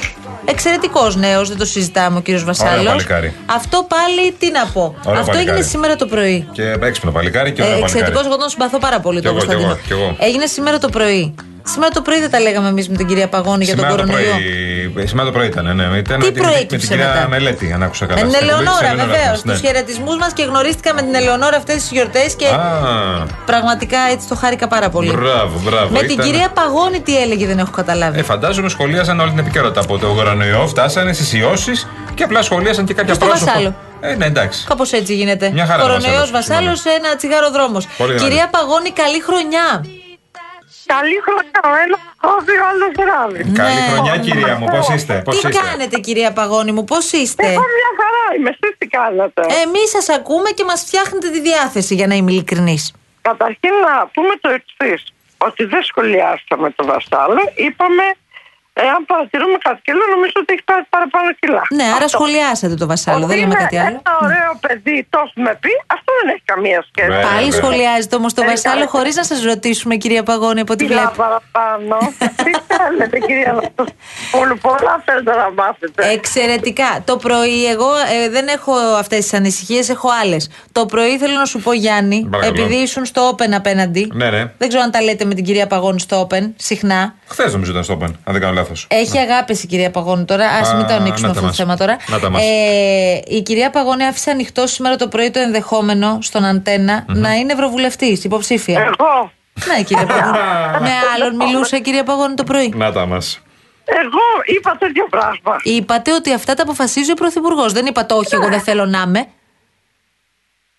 εξαιρετικός 0.50 1.16
νέος, 1.16 1.48
δεν 1.48 1.58
το 1.58 1.64
συζητάμε 1.64 2.18
ο 2.18 2.20
κύριος 2.20 2.44
Βασάλος. 2.44 2.84
παλικάρι. 2.84 3.34
Αυτό 3.46 3.86
πάλι 3.88 4.32
τι 4.38 4.50
να 4.50 4.66
πω. 4.66 4.94
Ωραίο 5.04 5.20
Αυτό 5.20 5.32
παλικάρι. 5.32 5.38
έγινε 5.58 5.62
σήμερα 5.62 5.96
το 5.96 6.06
πρωί. 6.06 6.48
Και 6.52 6.62
έξυπνο 6.82 7.10
παλικάρι 7.10 7.52
και 7.52 7.62
ωραίο 7.62 7.76
Ε, 7.76 7.80
παλικάρι. 7.80 7.98
Εξαιρετικός, 8.00 8.26
εγώ 8.32 8.36
τον 8.40 8.48
συμπαθώ 8.48 8.78
πάρα 8.78 9.00
πολύ 9.00 9.20
Κι 9.20 9.26
τον 9.26 9.36
εγώ, 9.36 9.46
κι 9.46 9.54
Κωνσταντίνο. 9.54 9.80
εγώ, 9.94 10.02
κι 10.04 10.16
εγώ. 10.20 10.28
Έγινε 10.28 10.46
σήμερα 10.46 10.78
το 10.78 10.88
πρωί. 10.88 11.34
Σήμερα 11.72 11.90
το 11.92 12.02
πρωί 12.02 12.20
δεν 12.20 12.30
τα 12.30 12.40
λέγαμε 12.40 12.68
εμείς 12.68 12.88
με 12.88 12.96
την 12.96 13.06
κυρία 13.06 13.28
Παγώνη 13.28 13.64
για 13.64 13.76
τον 13.76 13.84
Σήμερα 13.84 14.02
το, 14.02 14.08
κορονοϊό. 14.10 14.34
πρωί, 14.92 15.06
σήμερα 15.06 15.26
το 15.28 15.32
πρωί 15.32 15.46
ήταν, 15.46 15.76
ναι. 15.76 15.82
Ήταν 15.98 16.18
Τι 16.20 16.26
με, 16.26 16.32
την, 16.32 16.42
με 16.42 16.48
προέκυψε 16.48 16.76
την 16.86 16.88
κυρία 16.88 17.06
μετά; 17.14 17.28
Μελέτη, 17.28 17.72
αν 17.72 17.82
άκουσα 17.82 18.06
καλά. 18.06 18.20
Με 18.20 18.26
την 18.26 18.34
Στην 18.36 18.48
εκπομπή 18.48 18.64
της 18.64 18.70
Ελεονόρα, 18.78 18.92
Ελεονόρας 18.92 19.18
βεβαίως. 19.18 19.36
μας, 19.36 19.44
ναι. 19.44 19.52
Του 19.54 19.60
χαιρετισμούς 19.66 20.16
μας 20.16 20.32
και 20.32 20.42
γνωρίστηκα 20.42 20.94
με 20.94 21.02
την 21.02 21.14
Ελεονόρα 21.14 21.56
αυτές 21.56 21.74
τις 21.74 21.90
γιορτές 21.90 22.34
και 22.34 22.46
Α, 22.46 22.58
πραγματικά 23.46 23.98
έτσι 24.12 24.28
το 24.28 24.34
χάρηκα 24.34 24.66
πάρα 24.68 24.88
πολύ. 24.88 25.10
μπράβο, 25.10 25.60
μπράβο. 25.64 25.88
Με 25.92 25.98
την 25.98 26.10
Ήταν- 26.10 26.26
κυρία 26.26 26.48
Παγώνη 26.48 27.00
τι 27.00 27.18
έλεγε, 27.22 27.46
δεν 27.46 27.58
έχω 27.58 27.70
καταλάβει. 27.70 28.18
Ε, 28.18 28.22
φαντάζομαι 28.22 28.68
σχολίαζαν 28.68 29.20
όλη 29.20 29.30
την 29.30 29.38
επικαιρότητα 29.38 29.80
από 29.80 29.98
το 29.98 30.06
κορονοϊό, 30.14 30.66
φτάσανε 30.66 31.12
στις 31.12 31.32
ιώσεις 31.32 31.86
και 32.14 32.22
απλά 32.22 32.42
σχολίασαν 32.42 32.84
και 32.84 32.94
κάποια 32.94 33.14
Και 33.14 33.18
στο 33.20 33.26
πρόσωπα. 33.26 33.52
Βασάλο. 33.52 33.74
Ε, 34.00 34.14
ναι, 34.14 34.24
εντάξει. 34.26 34.64
Κάπως 34.68 34.92
έτσι 34.92 35.14
γίνεται. 35.14 35.50
Μια 35.52 35.66
χαρά 35.66 35.82
Κορονοϊός 35.82 36.30
Βασάλος, 36.30 36.30
Βασάλος, 36.30 36.80
ένα 36.98 37.16
τσιγάρο 37.16 37.50
δρόμος. 37.50 37.86
Πολύ 37.96 38.14
Κυρία 38.14 38.26
ωραία. 38.26 38.48
Παγώνη, 38.48 38.90
καλή 38.90 39.20
χρονιά. 39.26 39.66
Καλή 40.94 41.18
χρονιά, 41.26 41.82
ένα 41.84 41.98
χώδι, 42.22 42.54
άλλος 42.70 42.92
βράδυ. 43.00 43.42
Καλή 43.62 43.80
Ναι. 43.80 43.88
χρονιά, 43.90 44.14
κυρία 44.26 44.54
μου, 44.58 44.66
πώς 44.74 44.88
είστε, 44.94 45.14
πώς 45.24 45.40
τι 45.40 45.48
είστε; 45.48 45.62
κάνετε, 45.62 45.98
κυρία 45.98 46.32
Παγώνη 46.32 46.72
μου, 46.72 46.84
πώς 46.84 47.12
είστε; 47.12 47.46
Εγώ 47.46 47.64
μια 47.78 47.90
χαρά 48.00 48.24
είμαι, 48.36 48.50
εσείς 48.54 48.74
τι 48.78 48.86
κάνετε; 48.86 49.40
Εμείς 49.64 49.88
σας 49.90 50.08
ακούμε 50.08 50.50
και 50.50 50.64
μας 50.64 50.80
φτιάχνετε 50.86 51.28
τη 51.30 51.40
διάθεση, 51.40 51.94
για 51.94 52.06
να 52.06 52.14
είμαι 52.14 52.30
ειλικρινής. 52.32 52.92
Καταρχήν 53.22 53.74
να 53.86 54.06
πούμε 54.14 54.32
το 54.40 54.48
εξής. 54.58 55.02
Ότι 55.38 55.64
δεν 55.64 55.82
σχολιάσαμε 55.82 56.70
το 56.70 56.84
Βασάλο. 56.84 57.40
Είπαμε, 57.54 58.02
εάν 58.86 58.98
παρατηρούμε 59.10 59.56
κάτι 59.66 59.80
κιλό, 59.86 60.04
νομίζω 60.14 60.36
ότι 60.42 60.50
έχει 60.54 60.64
πάρει 60.70 60.84
παραπάνω 60.94 61.28
κιλά. 61.40 61.62
Ναι, 61.78 61.86
άρα 61.96 62.04
Αυτό. 62.08 62.14
σχολιάσατε 62.16 62.74
το 62.82 62.86
Βασάλο, 62.92 63.16
Ότι 63.18 63.26
δεν 63.30 63.36
λέμε 63.40 63.52
είναι 63.52 63.62
κάτι 63.62 63.76
άλλο. 63.84 63.96
Ένα 64.04 64.12
ωραίο 64.26 64.50
παιδί, 64.64 64.96
το 65.12 65.18
έχουμε 65.26 65.50
πει, 65.62 65.72
αυτό 65.96 66.10
δεν 66.18 66.26
έχει 66.34 66.44
καμία 66.52 66.78
σχέση. 66.90 67.10
Ναι, 67.14 67.22
Πάλι 67.28 67.44
βέβαια. 67.50 67.58
σχολιάζετε 67.60 68.14
όμως 68.20 68.32
το 68.38 68.42
Ε, 68.44 68.48
Βασάλο 68.52 68.74
καλά. 68.84 68.94
χωρίς 68.94 69.14
να 69.20 69.24
σας 69.30 69.38
ρωτήσουμε, 69.50 69.94
κυρία 70.02 70.22
Παγώνη, 70.28 70.60
από 70.64 70.72
ό,τι 70.76 70.84
Κιλά 70.86 71.00
βλέπω. 71.00 71.16
παραπάνω. 71.22 71.96
τι 72.44 72.52
θέλετε, 72.70 73.16
κυρία 73.28 73.52
Νατοσπούλου, 73.58 74.56
πολλά 74.66 74.94
θέλετε 75.06 75.32
να 75.42 75.46
μάθετε. 75.60 76.00
Εξαιρετικά. 76.16 76.90
Το 77.04 77.14
πρωί, 77.16 77.60
εγώ 77.74 77.90
ε, 78.24 78.28
δεν 78.36 78.46
έχω 78.56 78.72
αυτές 79.02 79.18
τις 79.18 79.34
ανησυχίες, 79.34 79.88
έχω 79.88 80.08
άλλες. 80.22 80.50
Το 80.72 80.86
πρωί 80.86 81.18
θέλω 81.18 81.34
να 81.38 81.44
σου 81.44 81.58
πω, 81.60 81.72
Γιάννη, 81.72 82.26
Παρακαλώ. 82.30 82.62
επειδή 82.62 82.74
ήσουν 82.82 83.04
στο 83.04 83.20
Open 83.34 83.50
απέναντι. 83.54 84.10
Ναι, 84.14 84.30
ναι. 84.30 84.52
Δεν 84.58 84.68
ξέρω 84.68 84.82
αν 84.82 84.90
τα 84.90 85.02
λέτε 85.02 85.24
με 85.24 85.34
την 85.34 85.44
κυρία 85.44 85.66
Παγώνη 85.66 86.00
στο 86.00 86.26
Open 86.30 86.50
συχνά. 86.56 87.14
Χθες 87.26 87.52
νομίζω 87.52 87.70
ήταν 87.70 87.84
στο 87.84 87.98
Open, 88.00 88.10
αν 88.24 88.32
δεν 88.32 88.40
κάνω 88.40 88.52
λάθος. 88.54 88.67
Έχει 88.88 89.18
αγάπη 89.18 89.52
η 89.62 89.66
κυρία 89.66 89.90
Παγώνη 89.90 90.24
τώρα. 90.24 90.46
Α 90.48 90.72
Α, 90.72 90.76
μην 90.76 90.86
το 90.86 90.92
ανοίξουμε 90.94 91.28
να 91.28 91.34
τα 91.34 91.40
αυτό 91.40 91.40
το 91.40 91.46
μας. 91.46 91.56
θέμα 91.56 91.76
τώρα. 91.76 91.96
Να 92.08 92.18
τα 92.18 92.30
μας. 92.30 92.42
Ε, 92.42 93.20
η 93.36 93.42
κυρία 93.42 93.70
Παγώνη 93.70 94.04
άφησε 94.04 94.30
ανοιχτό 94.30 94.66
σήμερα 94.66 94.96
το 94.96 95.08
πρωί 95.08 95.30
το 95.30 95.38
ενδεχόμενο 95.40 96.18
στον 96.22 96.44
αντενα 96.44 97.04
να 97.08 97.32
είναι 97.34 97.52
ευρωβουλευτής, 97.52 98.24
υποψήφια. 98.24 98.80
Εγώ, 98.80 99.30
Ναι, 99.76 99.82
κυρία 99.82 100.06
Παγώνη. 100.06 100.38
Με 100.86 100.90
άλλον 101.14 101.36
μιλούσα 101.36 101.76
η 101.76 101.80
κυρία 101.80 102.04
Παγώνη 102.04 102.34
το 102.34 102.44
πρωί. 102.44 102.72
Να 102.76 102.92
τα 102.92 103.06
μας. 103.06 103.40
εγώ 103.84 104.56
είπα 104.56 104.76
τέτοιο 104.78 105.06
πράγμα. 105.10 105.56
Είπατε 105.62 106.12
ότι 106.14 106.32
αυτά 106.32 106.54
τα 106.54 106.62
αποφασίζει 106.62 107.10
ο 107.10 107.14
Πρωθυπουργός. 107.14 107.72
Δεν 107.72 107.86
είπατε 107.86 108.14
όχι, 108.14 108.34
εγώ 108.34 108.48
δεν 108.48 108.60
θέλω 108.60 108.84
να 108.86 109.04
είμαι. 109.06 109.26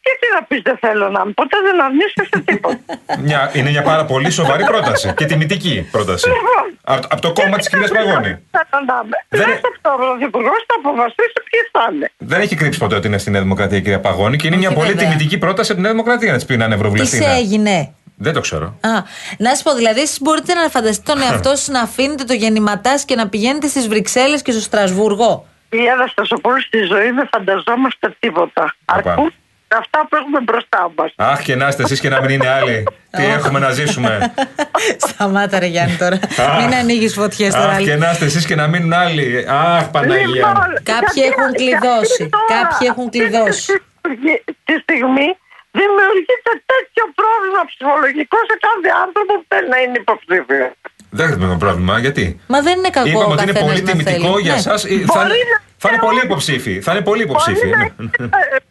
Και 0.01 0.11
τι 0.19 0.27
να 0.35 0.43
πεις 0.47 0.61
δεν 0.63 0.77
θέλω 0.77 1.09
να 1.09 1.21
είμαι, 1.23 1.31
ποτέ 1.41 1.57
δεν 1.67 1.81
αρνήσεσαι 1.85 2.39
τίποτα. 2.45 2.79
Μια, 3.25 3.51
είναι 3.53 3.69
μια 3.69 3.81
πάρα 3.81 4.05
πολύ 4.05 4.29
σοβαρή 4.31 4.63
πρόταση 4.63 5.13
και 5.17 5.25
τιμητική 5.25 5.87
πρόταση. 5.91 6.29
Από, 6.83 7.07
από 7.09 7.21
το 7.21 7.33
κόμμα 7.33 7.57
της 7.57 7.69
κυρίας 7.69 7.91
Παγώνη. 7.91 8.31
Θέλω 8.51 8.83
να 8.87 8.95
είμαι. 9.03 9.17
Δεν- 9.29 9.47
Δεν 9.47 9.61
το 9.81 9.89
Πρωθυπουργό 9.97 10.51
θα 10.67 10.75
αποφασίσει 10.79 11.39
ποιοι 11.49 11.59
θα 11.71 11.89
είναι. 11.93 12.11
Δεν 12.17 12.41
έχει 12.41 12.55
κρύψει 12.55 12.79
ποτέ 12.79 12.95
ότι 12.95 13.07
είναι 13.07 13.17
στη 13.17 13.29
Νέα 13.31 13.41
Δημοκρατία 13.41 13.77
η 13.77 13.81
κυρία 13.81 13.99
Παγώνη 13.99 14.37
και 14.37 14.47
είναι 14.47 14.55
Όχι, 14.55 14.65
μια 14.67 14.75
πολύ 14.75 14.91
βέβαια. 14.93 15.07
τιμητική 15.07 15.37
πρόταση 15.37 15.71
από 15.71 15.79
τη 15.79 15.85
Νέα 15.85 15.91
Δημοκρατία 15.95 16.31
να 16.31 16.37
της 16.37 16.45
πει 16.45 16.57
να 16.57 16.65
είναι 16.65 16.73
Τι 16.73 16.79
ευρωβουλευτή. 16.79 17.15
σε 17.17 17.29
έγινε; 17.29 17.93
Δεν 18.15 18.33
το 18.33 18.39
ξέρω. 18.39 18.65
Α, 18.65 18.89
να 19.37 19.55
σα 19.55 19.63
πω, 19.63 19.75
δηλαδή, 19.75 20.01
εσείς 20.01 20.21
μπορείτε 20.21 20.53
να 20.53 20.69
φανταστείτε 20.69 21.11
τον 21.13 21.21
εαυτό 21.21 21.49
σας 21.49 21.67
να 21.67 21.81
αφήνετε 21.81 22.23
το 22.23 22.33
γεννηματάς 22.33 23.05
και 23.05 23.15
να 23.15 23.27
πηγαίνετε 23.29 23.67
στις 23.67 23.87
Βρυξέλλες 23.87 24.41
και 24.41 24.51
στο 24.51 24.61
Στρασβούργο. 24.61 25.45
Κυρία 25.69 25.93
Αναστασοπούλου, 25.93 26.61
στη 26.61 26.77
ζωή 26.83 27.11
δεν 27.11 27.27
φανταζόμαστε 27.31 28.15
τίποτα. 28.19 28.75
Οπα. 28.95 29.09
Αρκούν 29.11 29.33
αυτά 29.77 29.99
που 30.09 30.15
έχουμε 30.15 30.39
μπροστά 30.39 30.91
μας. 30.97 31.11
Αχ, 31.15 31.41
και 31.41 31.55
να 31.55 31.67
είστε 31.67 31.83
εσείς 31.83 31.99
και 31.99 32.09
να 32.09 32.19
μην 32.21 32.29
είναι 32.29 32.47
άλλοι. 32.49 32.83
Τι 33.17 33.23
έχουμε 33.25 33.59
να 33.59 33.69
ζήσουμε. 33.71 34.33
Σταμάτα, 34.97 35.59
ρε 35.59 35.65
Γιάννη, 35.65 35.95
τώρα. 35.95 36.19
Μην 36.59 36.73
ανοίγεις 36.81 37.13
φωτιές 37.13 37.53
τώρα. 37.53 37.69
Αχ, 37.71 37.77
και 37.83 37.95
να 37.95 38.11
είστε 38.11 38.25
εσείς 38.25 38.45
και 38.45 38.55
να 38.55 38.67
μείνουν 38.67 38.93
άλλοι. 38.93 39.45
Αχ, 39.49 39.89
Παναγία. 39.89 40.25
μου. 40.27 40.33
Λοιπόν, 40.33 40.53
Κάποιοι 40.93 41.07
γιατί- 41.13 41.33
έχουν 41.33 41.49
κλειδώσει. 41.59 42.15
γιατί 42.23 42.31
τώρα, 42.47 42.61
Κάποιοι 42.61 42.85
έχουν 42.91 43.05
αυτή 43.05 43.17
κλειδώσει. 43.19 43.65
τη- 44.01 44.43
Τη 44.67 44.75
στιγμή 44.85 45.27
δημιουργείται 45.79 46.51
τέτοιο 46.71 47.03
πρόβλημα 47.19 47.61
ψυχολογικό 47.71 48.37
σε 48.49 48.55
κάθε 48.67 48.89
άνθρωπο 49.03 49.31
που 49.39 49.45
θέλει 49.51 49.69
να 49.75 49.77
είναι 49.83 49.97
υποψήφιος. 50.05 50.71
Δεν 51.17 51.25
έχουμε 51.31 51.57
πρόβλημα, 51.63 51.93
γιατί; 52.05 52.23
Μα 52.53 52.59
δεν 52.67 52.77
είναι 52.79 52.89
κακό 52.97 53.07
Είπαμε 53.09 53.23
ο 53.25 53.27
ότι 53.35 53.43
είναι 53.43 53.51
καθένας 53.51 53.69
πολύ 53.69 53.81
να 53.83 53.89
τιμητικό 53.91 54.31
θέλει. 54.33 54.41
για 54.47 54.53
Ναι. 54.53 54.59
εσά. 54.63 54.73
Θα, 54.77 54.87
είναι- 54.93 55.05
Μπορεί 55.13 55.41
να- 55.53 55.61
θα 55.83 55.87
είναι 55.89 56.01
πολύ 56.07 56.21
υποψήφοι. 56.27 56.73
Θα 56.85 56.91
είναι 56.93 57.03
πολύ 57.09 57.21
υποψήφοι. 57.27 57.69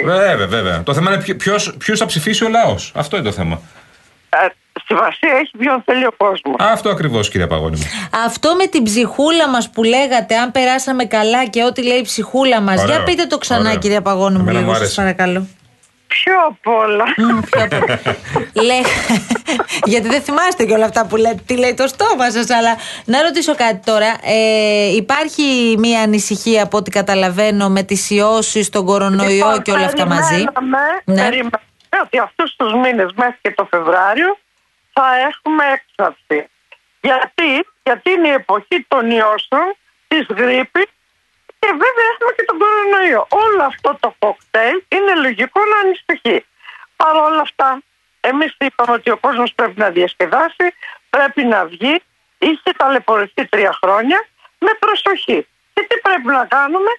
Μπορεί 0.00 0.18
να 0.18 0.24
ναι. 0.24 0.32
είναι, 0.32 0.32
ε, 0.32 0.34
πάρα 0.34 0.34
πολύ 0.34 0.34
υποψήφοι. 0.34 0.34
Βέβαια, 0.34 0.46
βέβαια. 0.46 0.82
Το 0.82 0.94
θέμα 0.94 1.12
είναι 1.12 1.22
ποιο 1.78 1.96
θα 1.96 2.06
ψηφίσει 2.06 2.44
ο 2.44 2.48
λαός. 2.48 2.92
Αυτό 2.94 3.16
είναι 3.16 3.24
το 3.24 3.32
θέμα. 3.32 3.60
Ε, 4.30 4.46
Σημασία 4.86 5.30
έχει 5.40 5.50
ποιον 5.58 5.82
θέλει 5.84 6.06
ο 6.06 6.12
κόσμος. 6.16 6.56
Αυτό 6.58 6.88
ακριβώς, 6.90 7.28
κυρία 7.28 7.46
Παγώνη 7.46 7.76
μου. 7.76 7.86
Αυτό 8.24 8.54
με 8.54 8.66
την 8.66 8.82
ψυχούλα 8.82 9.48
μας 9.48 9.70
που 9.70 9.82
λέγατε, 9.82 10.36
αν 10.36 10.50
περάσαμε 10.50 11.04
καλά 11.04 11.46
και 11.46 11.64
ό,τι 11.64 11.82
λέει 11.82 11.98
η 11.98 12.02
ψυχούλα 12.02 12.60
μας. 12.60 12.82
Ωραίο. 12.82 12.94
Για 12.94 13.04
πείτε 13.04 13.26
το 13.26 13.38
ξανά, 13.38 13.60
Ωραίο. 13.60 13.78
κυρία 13.78 14.02
Παγώνη 14.02 14.36
μου, 14.36 14.40
Εμένα 14.40 14.58
μου 14.58 14.64
λίγο, 14.64 14.72
σας 14.72 14.80
άρεσε. 14.80 15.00
παρακαλώ. 15.00 15.46
Πιο 16.08 16.32
απ' 16.48 16.66
όλα. 16.66 17.04
Λέ... 18.52 18.80
Γιατί 19.84 20.08
δεν 20.08 20.22
θυμάστε 20.22 20.64
και 20.64 20.72
όλα 20.72 20.84
αυτά 20.84 21.06
που 21.06 21.16
λέτε, 21.16 21.42
τι 21.46 21.56
λέει 21.56 21.74
το 21.74 21.86
στόμα 21.86 22.30
σας. 22.30 22.50
Αλλά 22.50 22.76
να 23.04 23.22
ρωτήσω 23.22 23.54
κάτι 23.54 23.80
τώρα. 23.84 24.16
Ε, 24.22 24.94
υπάρχει 24.94 25.74
μία 25.78 26.00
ανησυχία 26.02 26.62
από 26.62 26.76
ό,τι 26.76 26.90
καταλαβαίνω 26.90 27.68
με 27.68 27.82
τις 27.82 28.10
ιώσεις, 28.10 28.68
τον 28.70 28.84
κορονοϊό 28.86 29.28
Λοιπόν, 29.46 29.62
και 29.62 29.70
όλα 29.70 29.84
αυτά 29.84 30.06
μαζί; 30.06 30.28
περιμέναμε- 30.28 31.02
Ναι. 31.04 31.14
περιμέναμε 31.22 31.60
ότι 32.04 32.18
αυτούς 32.18 32.56
τους 32.56 32.72
μήνες 32.72 33.10
μέχρι 33.16 33.38
και 33.40 33.50
το 33.50 33.66
Φεβράριο 33.70 34.38
θα 34.92 35.06
έχουμε 35.30 35.64
έξαρση. 35.76 36.48
Γιατί, 37.00 37.66
γιατί 37.82 38.10
είναι 38.10 38.28
η 38.28 38.32
εποχή 38.32 38.84
των 38.88 39.10
ιώσεων, 39.10 39.74
της 40.08 40.26
γρήπης 40.36 40.84
και 41.58 41.68
βέβαια 41.82 42.06
έχουμε 42.12 42.32
και 42.36 42.44
τον 42.48 42.58
κορονοϊό. 42.58 43.26
Όλο 43.44 43.62
αυτό 43.62 43.96
το 44.00 44.14
κοκτέιλ 44.18 44.82
είναι 44.88 45.14
λογικό 45.14 45.60
να 45.72 45.78
ανησυχεί. 45.84 46.46
Παρ' 46.96 47.16
όλα 47.16 47.40
αυτά, 47.40 47.82
εμείς 48.20 48.56
είπαμε 48.58 48.92
ότι 48.92 49.10
ο 49.10 49.16
κόσμος 49.16 49.54
πρέπει 49.54 49.78
να 49.80 49.90
διασκεδάσει, 49.90 50.66
πρέπει 51.10 51.44
να 51.44 51.64
βγει, 51.64 52.02
είχε 52.38 52.70
ταλαιπωρηθεί 52.76 53.46
τρία 53.46 53.72
χρόνια 53.82 54.26
με 54.58 54.70
προσοχή. 54.78 55.46
Και 55.74 55.82
τι 55.88 55.98
πρέπει 56.00 56.26
να 56.26 56.44
κάνουμε, 56.44 56.90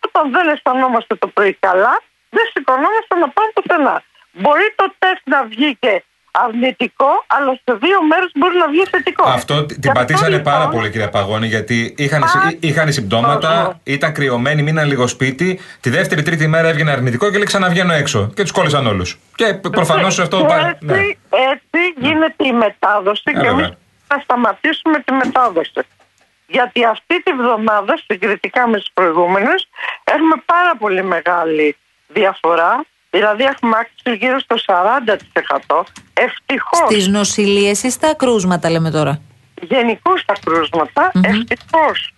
όταν 0.00 0.30
δεν 0.30 0.48
αισθανόμαστε 0.48 1.14
το 1.14 1.26
πρωί 1.26 1.52
καλά, 1.52 2.02
δεν 2.30 2.44
σηκωνόμαστε 2.52 3.14
να 3.14 3.28
πάμε 3.28 3.50
πουθενά. 3.54 4.02
Μπορεί 4.32 4.72
το 4.76 4.94
τεστ 4.98 5.22
να 5.24 5.44
βγει 5.44 5.76
και 5.76 6.04
αρνητικό, 6.30 7.24
αλλά 7.26 7.52
σε 7.64 7.76
δύο 7.80 8.02
μέρε 8.08 8.24
μπορεί 8.34 8.56
να 8.58 8.68
βγει 8.68 8.84
θετικό. 8.90 9.24
Αυτό 9.28 9.64
τ- 9.64 9.68
την 9.72 9.80
Γι' 9.82 9.90
πατήσανε 9.92 10.28
λοιπόν, 10.36 10.52
πάρα 10.52 10.68
πολύ, 10.68 10.90
κυρία 10.90 11.08
Παγώνη, 11.08 11.46
γιατί 11.46 11.94
είχαν, 11.98 12.22
Α, 12.22 12.26
είχαν 12.60 12.92
συμπτώματα, 12.92 13.56
κόσμο. 13.56 13.80
ήταν 13.84 14.12
κρυωμένοι, 14.12 14.62
μείναν 14.62 14.86
λίγο 14.88 15.06
σπίτι. 15.06 15.60
Τη 15.80 15.90
δεύτερη, 15.90 16.22
τρίτη 16.22 16.46
μέρα 16.46 16.68
έβγαινε 16.68 16.90
αρνητικό 16.90 17.30
και 17.30 17.36
λέει 17.36 17.46
ξαναβγαίνω 17.46 17.92
έξω. 17.92 18.30
Και 18.34 18.42
τους 18.42 18.52
κόλλησαν 18.52 18.86
όλους. 18.86 19.18
Και 19.34 19.54
προφανώς 19.54 20.18
αυτό. 20.18 20.36
και 20.40 20.44
πάει- 20.46 20.64
έτσι, 20.64 20.84
ναι. 20.84 20.94
έτσι 21.52 21.94
γίνεται 21.96 22.46
η 22.48 22.52
μετάδοση 22.52 23.22
Ε, 23.24 23.30
και 23.32 23.38
εμείς 23.38 23.50
βέβαια. 23.50 23.76
θα 24.06 24.20
σταματήσουμε 24.22 24.98
τη 24.98 25.12
μετάδοση. 25.12 25.72
Γιατί 26.46 26.84
αυτή 26.84 27.22
τη 27.22 27.32
βδομάδα, 27.32 27.98
συγκριτικά 28.06 28.68
με 28.68 28.76
τις 28.78 28.90
προηγούμενες, 28.94 29.68
έχουμε 30.04 30.34
πάρα 30.46 30.76
πολύ 30.78 31.02
μεγάλη 31.04 31.76
διαφορά. 32.08 32.84
Δηλαδή 33.10 33.44
έχουμε 33.44 33.76
άξιο 33.78 34.12
γύρω 34.12 34.38
στο 34.38 34.56
40%. 34.66 35.82
Ευτυχώς. 36.14 36.90
Στις 36.90 37.08
νοσηλίε 37.08 37.70
ή 37.70 37.90
στα 37.90 38.14
κρούσματα, 38.14 38.70
λέμε 38.70 38.90
τώρα. 38.90 39.20
γενικώς 39.60 40.24
τα 40.24 40.34
κρούσματα, 40.44 41.10
ευτυχώς 41.24 42.14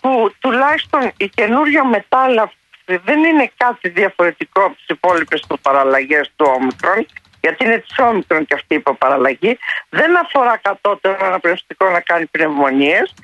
που 0.00 0.34
τουλάχιστον 0.38 1.12
η 1.16 1.28
καινούργια 1.28 1.84
μετάλλαξη 1.84 2.56
δεν 3.04 3.24
είναι 3.24 3.50
κάτι 3.56 3.88
διαφορετικό 3.88 4.60
από 4.64 4.74
τις 4.74 4.86
υπόλοιπες 4.86 5.40
του 5.48 5.58
παραλλαγές 5.62 6.30
του 6.36 6.46
όμικρον, 6.56 7.06
γιατί 7.40 7.64
είναι 7.64 7.78
της 7.78 7.98
όμικρον 7.98 8.46
και 8.46 8.54
αυτή 8.54 8.74
η 8.74 8.76
υποπαραλλαγή, 8.76 9.58
δεν 9.88 10.18
αφορά 10.18 10.56
κατώτερο 10.56 11.26
αναπνευστικό 11.26 11.90
να 11.90 12.00
κάνει 12.00 12.26
πνευμονίες 12.26 13.14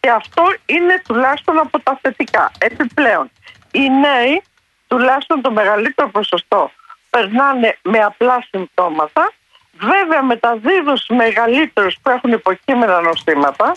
και 0.00 0.10
αυτό 0.10 0.42
είναι 0.66 1.02
τουλάχιστον 1.06 1.58
από 1.58 1.80
τα 1.80 1.98
θετικά. 2.02 2.50
Επιπλέον, 2.58 3.30
οι 3.70 3.88
νέοι, 3.88 4.42
τουλάχιστον 4.86 5.40
το 5.40 5.50
μεγαλύτερο 5.50 6.08
ποσοστό, 6.08 6.70
περνάνε 7.10 7.78
με 7.82 7.98
απλά 7.98 8.44
συμπτώματα, 8.50 9.32
βέβαια 9.72 10.22
μεταδίδουν 10.22 10.96
στους 10.96 11.16
μεγαλύτερους 11.16 11.96
που 12.02 12.10
έχουν 12.10 12.32
υποκείμενα 12.32 13.00
νοσήματα 13.00 13.72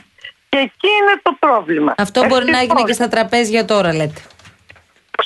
και 0.49 0.57
εκεί 0.57 0.87
είναι 1.01 1.19
το 1.21 1.35
πρόβλημα. 1.39 1.93
Αυτό 1.97 2.25
μπορεί 2.25 2.45
να 2.45 2.57
Ευτυχώς. 2.57 2.61
έγινε 2.61 2.83
και 2.83 2.93
στα 2.93 3.07
τραπέζια 3.07 3.65
τώρα, 3.65 3.93
λέτε. 3.93 4.21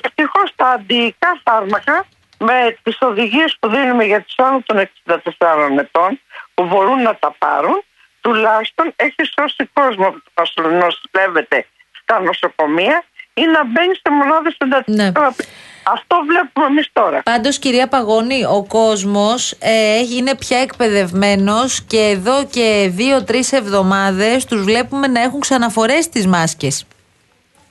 Ευτυχώς 0.03 0.53
τα 0.55 0.67
αντιϊκά 0.69 1.41
φάρμακα 1.43 2.05
με 2.37 2.77
τις 2.83 2.97
οδηγίες 3.01 3.55
που 3.59 3.69
δίνουμε 3.69 4.03
για 4.03 4.21
του 4.21 4.43
άνω 4.43 4.61
των 4.65 4.89
64 5.07 5.79
ετών 5.79 6.19
που 6.53 6.63
μπορούν 6.65 7.01
να 7.01 7.15
τα 7.15 7.35
πάρουν, 7.37 7.83
τουλάχιστον 8.21 8.93
έχει 8.95 9.23
σώσει 9.37 9.69
κόσμο 9.73 10.09
που 10.11 10.43
να 10.61 10.69
νοσηλεύεται 10.69 11.67
στα 12.01 12.19
νοσοκομεία 12.19 13.03
ή 13.33 13.41
να 13.45 13.65
μπαίνει 13.65 13.95
σε 13.95 14.09
μονάδες 14.11 14.55
εντατικών. 14.57 15.35
Αυτό 15.83 16.15
βλέπουμε 16.27 16.65
εμείς 16.65 16.89
τώρα. 16.93 17.21
Πάντως, 17.23 17.59
κυρία 17.59 17.87
Παγώνη, 17.87 18.45
ο 18.45 18.65
κόσμος 18.67 19.51
ε, 19.59 19.99
είναι 20.15 20.35
πια 20.35 20.57
εκπαιδευμένος 20.57 21.81
και 21.81 21.97
εδώ 21.99 22.45
και 22.45 22.87
δύο-τρεις 22.91 23.51
εβδομάδες 23.51 24.45
τους 24.45 24.63
βλέπουμε 24.63 25.07
να 25.07 25.21
έχουν 25.21 25.39
ξαναφορέσει 25.39 26.09
τι 26.09 26.27
μάσκες. 26.27 26.85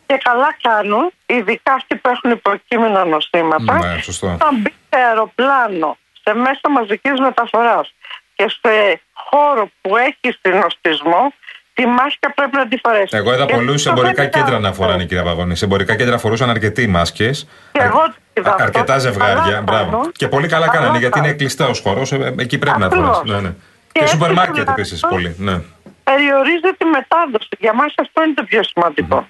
Και 0.06 0.18
καλά 0.22 0.56
κάνουν, 0.62 1.10
ειδικά 1.26 1.72
αυτοί 1.72 1.96
που 1.96 2.08
έχουν 2.08 2.30
υποκείμενα 2.30 3.04
νοσήματα, 3.04 3.78
Ναι, 3.78 4.00
σωστό. 4.02 4.26
όταν 4.32 4.56
μπει 4.56 4.70
σε 4.90 5.00
αεροπλάνο, 5.08 5.96
σε 6.24 6.34
μέσα 6.34 6.70
μαζικής 6.70 7.20
μεταφοράς 7.20 7.94
και 8.34 8.48
σε 8.60 9.00
χώρο 9.12 9.70
που 9.80 9.96
έχει 9.96 10.36
συνοστισμό, 10.42 11.32
τη 11.74 11.86
μάσκα 11.86 12.32
πρέπει 12.34 12.56
να 12.56 12.68
τη 12.68 12.76
φορέσει. 12.82 13.16
Εγώ 13.16 13.34
είδα 13.34 13.44
Και 13.44 13.54
πολλούς 13.54 13.74
αυτό 13.86 13.90
εμπορικά 13.90 14.22
δεν 14.22 14.30
κέντρα 14.30 14.50
κάνω. 14.50 14.58
να 14.58 14.72
φοράνε, 14.72 15.04
κυρία 15.04 15.22
Παγώνη. 15.22 15.56
Σε 15.56 15.64
εμπορικά 15.64 15.96
κέντρα 15.96 16.18
φορούσαν 16.18 16.50
αρκετοί 16.50 16.86
μάσκες. 16.86 17.46
Και 17.72 17.80
εγώ 17.82 17.98
το 17.98 18.14
είδα 18.40 18.50
αυτό. 18.50 18.62
Αρκετά 18.62 18.98
ζευγάρια. 18.98 19.42
Καλά 19.42 19.60
Μπράβο. 19.60 19.90
κάνουν. 19.90 20.12
Και 20.16 20.28
πολύ 20.28 20.48
καλά 20.48 20.66
Καλά 20.66 20.78
κάνανε 20.78 20.98
γιατί 20.98 21.18
είναι 21.18 21.26
κάνουν. 21.26 21.38
κλειστά 21.40 21.66
ο 21.66 21.72
χώρος. 21.82 22.12
Εκεί 22.36 22.58
πρέπει 22.58 22.78
να 22.78 22.86
Ακριβώς. 22.86 23.16
φορά. 23.16 23.34
Ναι, 23.34 23.40
ναι. 23.40 23.48
Και 23.48 23.54
Και 23.92 24.00
έτσι 24.00 24.12
σούπερ 24.12 24.32
μάρκετ 24.32 24.54
τουλάχιστον- 24.54 24.74
επίσης 24.78 25.00
πολύ. 25.08 25.34
Ναι. 25.38 25.60
Περιορίζεται 26.04 26.84
η 26.84 26.88
μετάδοση. 26.92 27.48
Για 27.58 27.74
μας 27.74 27.94
αυτό 27.96 28.22
είναι 28.24 28.34
το 28.34 28.44
πιο 28.44 28.60
σημαντικό. 28.62 29.26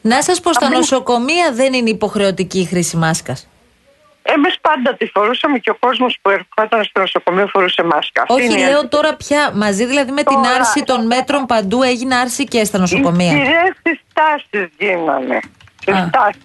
Να 0.00 0.22
σας 0.22 0.40
πω, 0.40 0.52
στα 0.52 0.66
Αμήν. 0.66 0.78
νοσοκομεία 0.78 1.52
δεν 1.52 1.72
είναι 1.72 1.90
υποχρεωτική 1.90 2.58
η 2.60 2.64
χρήση 2.64 2.96
μάσκας. 2.96 3.48
Εμείς 4.34 4.56
πάντα 4.60 4.94
τη 4.94 5.06
φορούσαμε 5.06 5.58
και 5.58 5.70
ο 5.70 5.74
κόσμος 5.74 6.18
που 6.22 6.30
ερχόταν 6.30 6.84
στο 6.84 7.00
νοσοκομείο 7.00 7.46
φορούσε 7.46 7.82
μάσκα. 7.82 8.22
Αυτή 8.22 8.32
Όχι, 8.34 8.44
είναι 8.44 8.54
η 8.54 8.56
λέω 8.58 8.66
αλήθεια. 8.68 8.88
τώρα 8.88 9.14
πια 9.16 9.50
μαζί 9.54 9.84
δηλαδή 9.84 10.10
με 10.10 10.22
την 10.22 10.34
Τώρα, 10.36 10.50
άρση 10.50 10.82
των 10.84 11.06
μέτρων 11.06 11.46
παντού 11.46 11.82
έγινε 11.82 12.14
άρση 12.14 12.44
και 12.44 12.64
στα 12.64 12.78
Οι 12.78 12.80
νοσοκομεία. 12.80 13.32
κυρίες 13.32 13.72
συστάσεις 13.82 14.68
γίνανε. 14.78 15.40
Συστάσεις. 15.84 16.42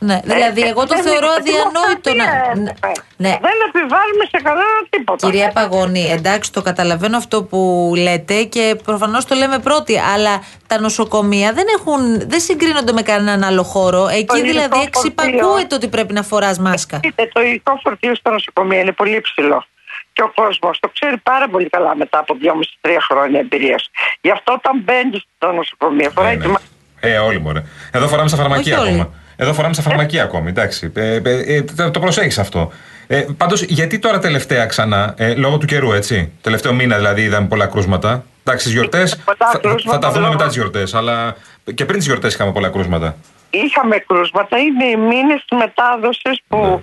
Ναι, 0.00 0.20
δηλαδή 0.24 0.62
εγώ 0.62 0.86
το 0.86 0.94
δεν 0.94 1.02
θεωρώ 1.02 1.26
είναι 1.26 1.34
αδιανόητο 1.38 2.14
να. 2.14 2.24
δημοκρατία, 2.54 3.04
Ναι. 3.16 3.28
Δεν 3.28 3.56
επιβάλλουμε 3.68 4.24
σε 4.30 4.40
κανένα 4.42 4.66
τίποτα. 4.90 5.26
Κυρία 5.30 5.50
Παγώνη, 5.52 6.10
εντάξει, 6.10 6.52
το 6.52 6.62
καταλαβαίνω 6.62 7.16
αυτό 7.16 7.42
που 7.42 7.92
λέτε 7.96 8.42
και 8.42 8.76
προφανώς 8.84 9.24
το 9.24 9.34
λέμε 9.34 9.58
πρώτοι, 9.58 9.98
αλλά 9.98 10.42
τα 10.66 10.80
νοσοκομεία 10.80 11.52
δεν, 11.52 11.64
έχουν, 11.78 12.28
δεν 12.28 12.40
συγκρίνονται 12.40 12.92
με 12.92 13.02
κανέναν 13.02 13.42
άλλο 13.42 13.62
χώρο. 13.62 14.08
Εκεί 14.08 14.24
Το 14.24 14.34
δηλαδή 14.34 14.58
υλικό 14.58 14.80
εξυπακούεται 14.86 15.74
ότι 15.74 15.88
πρέπει 15.88 16.12
να 16.12 16.22
φοράς 16.22 16.58
μάσκα. 16.58 17.00
Είτε 17.04 17.30
το 17.32 17.40
υλικό 17.40 17.80
φορτίο 17.82 18.14
στα 18.14 18.30
νοσοκομεία 18.30 18.80
είναι 18.80 18.92
πολύ 18.92 19.16
υψηλό. 19.16 19.64
Και 20.12 20.22
ο 20.22 20.32
κόσμος 20.34 20.78
το 20.80 20.88
ξέρει 20.88 21.16
πάρα 21.18 21.48
πολύ 21.48 21.68
καλά 21.68 21.96
μετά 21.96 22.18
από 22.18 22.36
2,5-3 22.82 22.90
χρόνια 23.10 23.40
εμπειρίας. 23.40 23.90
Γι' 24.20 24.30
αυτό 24.30 24.52
όταν 24.52 24.80
μπαίνεις 24.84 25.24
στο 25.36 25.52
νοσοκομείο, 25.52 26.10
φοράει 26.10 26.36
τη 26.36 26.46
μάσκα. 26.46 26.66
Ε, 27.00 27.18
όλοι 27.18 27.40
μωρέ. 27.40 27.62
Εδώ 27.92 28.08
φοράμε 28.08 28.28
στα 28.28 28.36
φαρμακεία 28.36 28.78
Όχι 28.78 28.88
όλοι. 28.88 29.00
ακόμα. 29.00 29.14
Εδώ 29.40 29.52
φοράμε 29.52 29.74
στα 29.74 29.82
φαρμακεία 29.82 30.22
ακόμη. 30.22 30.48
Εντάξει. 30.48 30.92
Ε, 30.94 31.14
ε, 31.24 31.54
ε, 31.56 31.62
το- 31.62 31.90
το 31.90 32.00
προσέχεις 32.00 32.38
αυτό. 32.38 32.72
Ε, 33.06 33.24
Πάντως, 33.36 33.62
γιατί 33.62 33.98
τώρα 33.98 34.18
τελευταία 34.18 34.66
ξανά, 34.66 35.14
ε, 35.16 35.34
λόγω 35.34 35.58
του 35.58 35.66
καιρού, 35.66 35.92
έτσι; 35.92 36.32
Τελευταίο 36.40 36.72
μήνα 36.72 36.96
δηλαδή 36.96 37.22
είδαμε 37.22 37.46
πολλά 37.46 37.66
κρούσματα. 37.66 38.24
Εντάξει, 38.44 38.66
στι 38.66 38.74
γιορτές. 38.76 39.20
Θα, 39.24 39.60
θα 39.86 39.98
τα 39.98 40.08
δούμε 40.08 40.20
λόγω- 40.20 40.32
μετά 40.32 40.46
τις 40.46 40.54
γιορτές. 40.56 40.94
Αλλά 40.94 41.36
και 41.74 41.84
πριν 41.84 41.96
τις 41.98 42.06
γιορτές 42.06 42.34
είχαμε 42.34 42.52
πολλά 42.52 42.68
κρούσματα. 42.68 43.16
Είχαμε 43.50 43.98
κρούσματα, 43.98 44.58
είναι 44.58 44.84
οι 44.84 44.96
μήνες 44.96 45.44
της 45.48 45.58
μετάδοσης 45.58 46.40
που 46.48 46.56
Ναι. 46.56 46.80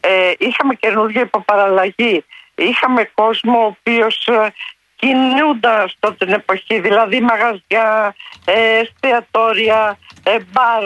ε, 0.00 0.32
είχαμε 0.38 0.74
καινούργια 0.74 1.20
υποπαραλλαγή. 1.20 2.24
Είχαμε 2.54 3.10
κόσμο 3.14 3.58
ο 3.58 3.64
οποίος 3.78 4.28
κινούνταν 4.96 5.88
στο 5.88 6.12
την 6.12 6.28
εποχή, 6.32 6.80
δηλαδή 6.80 7.20
μαγαζιά, 7.20 8.14
ε, 8.44 8.78
εστιατόρια, 8.82 9.98
ε, 10.22 10.36
μπαρ. 10.52 10.82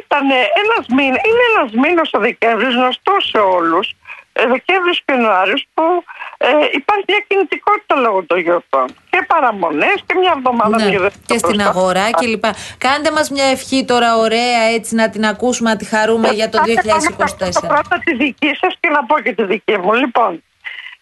Ήταν 0.00 0.24
ένας 0.62 0.84
μήνα, 0.96 1.18
είναι 1.28 1.44
ένας 1.52 1.70
μήνας 1.82 2.10
ο 2.12 2.18
Δεκέμβρης 2.18 2.74
γνωστός 2.74 3.28
σε 3.32 3.38
όλους. 3.38 3.86
Ε, 4.32 4.46
Δεκέμβρης 4.46 4.98
και 5.04 5.12
Ιανουάριος 5.12 5.64
που 5.74 5.82
ε, 6.38 6.48
υπάρχει 6.72 7.04
μια 7.08 7.24
κινητικότητα 7.28 7.94
λόγω 7.96 8.24
των 8.24 8.38
γιορτών. 8.38 8.86
Και 9.10 9.24
παραμονές 9.26 9.94
και 10.06 10.14
μια 10.14 10.32
εβδομάδα 10.36 10.76
Ναι, 10.76 10.84
δύο 10.90 11.00
δεν 11.00 11.10
και 11.26 11.38
στην 11.38 11.50
μπροστά. 11.54 11.68
αγορά 11.68 12.10
κλπ. 12.10 12.44
Κάντε 12.78 13.10
μας 13.10 13.30
μια 13.30 13.44
ευχή 13.44 13.84
τώρα 13.84 14.16
ωραία 14.16 14.62
έτσι 14.74 14.94
να 14.94 15.10
την 15.10 15.24
ακούσουμε, 15.26 15.70
να 15.70 15.76
τη 15.76 15.84
χαρούμε 15.84 16.28
για 16.28 16.48
το 16.48 16.58
Θα 16.58 16.64
κάνω 16.64 17.00
2024. 17.64 17.68
πρώτα 17.68 17.98
τη 18.04 18.14
δική 18.16 18.50
σας 18.60 18.74
και 18.80 18.88
να 18.88 19.04
πω 19.04 19.20
και 19.20 19.32
τη 19.32 19.44
δική 19.44 19.78
μου. 19.78 19.92
Λοιπόν, 19.92 20.42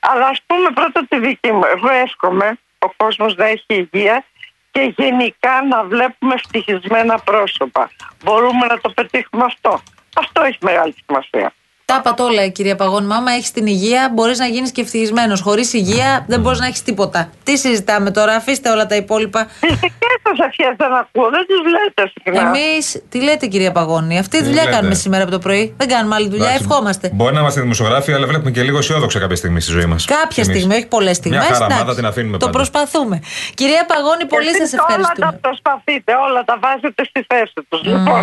αλλά 0.00 0.26
ας 0.26 0.38
πούμε 0.46 0.70
πρώτα 0.74 1.06
τη 1.08 1.18
δική 1.18 1.52
μου. 1.52 1.62
Εγώ 1.76 1.88
εύχομαι 2.04 2.58
ο 2.78 2.88
κόσμος 2.96 3.34
να 3.36 3.46
έχει 3.46 3.64
υγεία 3.66 4.24
και 4.70 4.94
γενικά 4.96 5.64
να 5.68 5.84
βλέπουμε 5.84 6.34
ευτυχισμένα 6.34 7.18
πρόσωπα. 7.18 7.90
Μπορούμε 8.24 8.66
να 8.66 8.80
το 8.80 8.90
πετύχουμε 8.90 9.44
αυτό. 9.44 9.80
Αυτό 10.16 10.42
έχει 10.42 10.58
μεγάλη 10.60 10.94
σημασία. 11.06 11.52
Τα 11.90 11.96
είπατε 11.98 12.22
όλα, 12.22 12.48
κυρία 12.48 12.76
Παγώνη. 12.76 13.06
Μα 13.06 13.16
άμα 13.16 13.32
έχεις 13.32 13.50
την 13.50 13.66
υγεία, 13.66 14.10
μπορείς 14.14 14.38
να 14.38 14.46
γίνεις 14.46 14.70
και 14.72 14.80
ευτυχισμένος. 14.80 15.40
Χωρίς 15.40 15.72
υγεία 15.72 16.24
δεν 16.28 16.40
μπορείς 16.40 16.58
να 16.58 16.66
έχεις 16.66 16.82
τίποτα. 16.82 17.30
Τι 17.44 17.56
συζητάμε 17.56 18.10
τώρα, 18.10 18.34
αφήστε 18.34 18.70
όλα 18.70 18.86
τα 18.86 18.96
υπόλοιπα. 18.96 19.48
Τι 19.60 19.66
δικέ 19.68 20.10
σας 20.22 20.38
ευχέ 20.46 20.74
δεν 20.76 20.92
ακούω, 20.92 21.30
δεν 21.30 21.46
τι 21.46 21.54
λέτε 21.70 22.12
συχνά. 22.14 22.48
Εμείς, 22.48 23.02
τι 23.08 23.22
λέτε, 23.22 23.46
κυρία 23.46 23.72
Παγώνη, 23.72 24.18
αυτή 24.18 24.36
τη 24.36 24.42
Τι 24.42 24.48
δουλειά 24.48 24.62
λέτε; 24.62 24.76
κάνουμε 24.76 24.94
σήμερα 24.94 25.22
από 25.22 25.32
το 25.32 25.38
πρωί. 25.38 25.74
Δεν 25.76 25.88
κάνουμε 25.88 26.14
άλλη 26.14 26.28
δουλειά, 26.28 26.46
Εντάξει, 26.46 26.64
ευχόμαστε. 26.64 27.10
Μπορεί 27.12 27.34
να 27.34 27.40
είμαστε 27.40 27.60
δημοσιογράφοι, 27.60 28.12
αλλά 28.12 28.26
βλέπουμε 28.26 28.50
και 28.50 28.62
λίγο 28.62 28.78
αισιόδοξα 28.78 29.18
κάποια 29.18 29.36
στιγμή 29.36 29.60
στη 29.60 29.72
ζωή 29.72 29.86
μας. 29.86 30.04
Κάποια 30.04 30.44
στιγμή, 30.44 30.74
όχι 30.74 30.86
πολλές 30.86 31.16
στιγμές. 31.16 31.48
Μια 31.48 31.54
χαραμάδα 31.54 31.94
την 31.94 32.06
αφήνουμε 32.06 32.38
Το 32.38 32.46
πάντα. 32.46 32.56
προσπαθούμε. 32.58 33.20
Κυρία 33.54 33.86
Παγώνη, 33.86 34.24
πολύ 34.26 34.48
Εσείς 34.48 34.60
σας 34.60 34.72
ευχαριστούμε. 34.72 35.26
Όλα 35.26 35.32
τα 35.32 35.38
προσπαθείτε, 35.48 36.12
όλα 36.28 36.44
τα 36.44 36.58
βάζετε 36.62 37.04
στη 37.04 37.24
θέση 37.28 37.52
τους. 37.68 37.80
Λοιπόν. 37.82 38.22